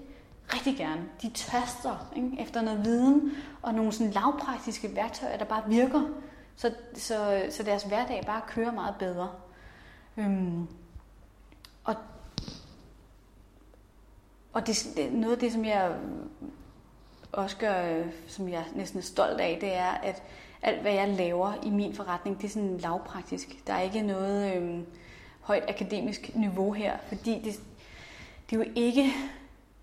rigtig 0.55 0.77
gerne. 0.77 1.03
De 1.23 1.31
tørster 1.31 2.13
ikke? 2.17 2.37
efter 2.41 2.63
noget 2.63 2.85
viden 2.85 3.33
og 3.63 3.75
nogle 3.75 3.93
sådan 3.93 4.13
lavpraktiske 4.13 4.95
værktøjer, 4.95 5.39
der 5.39 5.45
bare 5.45 5.63
virker, 5.69 6.03
så, 6.57 6.75
så, 6.95 7.47
så 7.51 7.63
deres 7.63 7.83
hverdag 7.83 8.23
bare 8.27 8.41
kører 8.49 8.73
meget 8.73 8.95
bedre. 8.99 9.31
Øhm, 10.17 10.67
og 11.85 11.95
og 14.53 14.67
det, 14.67 14.87
det, 14.97 15.13
noget 15.13 15.35
af 15.35 15.41
det, 15.41 15.53
som 15.53 15.65
jeg 15.65 15.97
også 17.33 17.57
gør, 17.57 17.99
øh, 17.99 18.07
som 18.29 18.49
jeg 18.49 18.65
næsten 18.75 18.99
er 18.99 19.03
stolt 19.03 19.41
af, 19.41 19.59
det 19.61 19.75
er, 19.75 19.91
at 19.91 20.23
alt, 20.63 20.81
hvad 20.81 20.93
jeg 20.93 21.09
laver 21.09 21.53
i 21.63 21.71
min 21.71 21.95
forretning, 21.95 22.39
det 22.39 22.45
er 22.45 22.49
sådan 22.49 22.79
lavpraktisk. 22.79 23.67
Der 23.67 23.73
er 23.73 23.81
ikke 23.81 24.03
noget 24.03 24.57
øh, 24.57 24.79
højt 25.41 25.65
akademisk 25.69 26.31
niveau 26.35 26.73
her, 26.73 26.97
fordi 27.09 27.35
det, 27.45 27.61
det 28.51 28.61
er 28.61 28.65
jo 28.65 28.73
ikke 28.75 29.13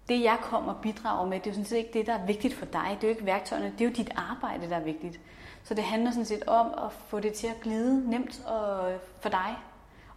det, 0.09 0.23
jeg 0.23 0.37
kommer 0.41 0.73
og 0.73 0.81
bidrager 0.81 1.27
med. 1.27 1.39
Det 1.39 1.47
er 1.47 1.51
jo 1.51 1.53
sådan 1.53 1.65
set 1.65 1.77
ikke 1.77 1.93
det, 1.93 2.05
der 2.05 2.13
er 2.13 2.25
vigtigt 2.25 2.53
for 2.53 2.65
dig. 2.65 2.97
Det 3.01 3.03
er 3.03 3.07
jo 3.07 3.13
ikke 3.13 3.25
værktøjerne, 3.25 3.71
det 3.71 3.81
er 3.81 3.89
jo 3.89 3.95
dit 3.95 4.11
arbejde, 4.15 4.69
der 4.69 4.75
er 4.75 4.83
vigtigt. 4.83 5.19
Så 5.63 5.73
det 5.73 5.83
handler 5.83 6.11
sådan 6.11 6.25
set 6.25 6.43
om 6.47 6.67
at 6.67 6.91
få 6.91 7.19
det 7.19 7.33
til 7.33 7.47
at 7.47 7.61
glide 7.61 8.09
nemt 8.09 8.41
og 8.45 8.93
for 9.19 9.29
dig, 9.29 9.55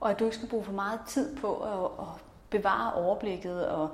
og 0.01 0.11
at 0.11 0.19
du 0.19 0.25
ikke 0.25 0.37
skal 0.37 0.49
bruge 0.49 0.65
for 0.65 0.73
meget 0.73 1.01
tid 1.07 1.37
på 1.37 1.55
at, 1.57 2.05
at 2.05 2.23
bevare 2.51 2.93
overblikket 2.93 3.69
og 3.69 3.91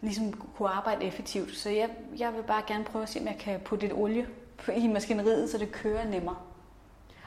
ligesom 0.00 0.32
kunne 0.32 0.68
arbejde 0.68 1.04
effektivt. 1.04 1.56
Så 1.56 1.70
jeg, 1.70 1.90
jeg 2.18 2.34
vil 2.34 2.42
bare 2.42 2.62
gerne 2.66 2.84
prøve 2.84 3.02
at 3.02 3.08
se, 3.08 3.20
om 3.20 3.26
jeg 3.26 3.36
kan 3.38 3.60
putte 3.60 3.86
lidt 3.86 3.98
olie 3.98 4.26
i 4.76 4.88
maskineriet, 4.88 5.50
så 5.50 5.58
det 5.58 5.72
kører 5.72 6.08
nemmere. 6.08 6.36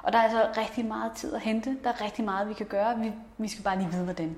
Og 0.03 0.13
der 0.13 0.19
er 0.19 0.23
altså 0.23 0.61
rigtig 0.61 0.85
meget 0.85 1.11
tid 1.15 1.33
at 1.33 1.41
hente. 1.41 1.77
Der 1.83 1.89
er 1.89 2.05
rigtig 2.05 2.25
meget, 2.25 2.49
vi 2.49 2.53
kan 2.53 2.65
gøre. 2.65 2.99
Vi, 2.99 3.11
vi 3.37 3.47
skal 3.47 3.63
bare 3.63 3.77
lige 3.77 3.89
vide, 3.91 4.03
hvordan. 4.03 4.35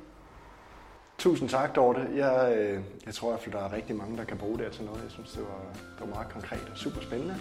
Tusind 1.17 1.49
tak, 1.49 1.75
Dorte. 1.75 2.07
Jeg, 2.15 2.55
øh, 2.57 2.83
jeg 3.05 3.13
tror, 3.13 3.33
at 3.33 3.49
der 3.51 3.59
er 3.59 3.73
rigtig 3.73 3.95
mange, 3.95 4.17
der 4.17 4.23
kan 4.23 4.37
bruge 4.37 4.57
det 4.57 4.65
her 4.65 4.71
til 4.71 4.85
noget. 4.85 5.03
Jeg 5.03 5.11
synes, 5.11 5.31
det 5.31 5.41
var, 5.41 5.73
det 5.73 6.07
var 6.07 6.15
meget 6.15 6.29
konkret 6.29 6.69
og 6.71 6.77
super 6.77 7.01
spændende. 7.01 7.35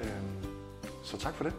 Øhm, 0.00 0.44
så 1.04 1.18
tak 1.18 1.34
for 1.34 1.44
det. 1.44 1.54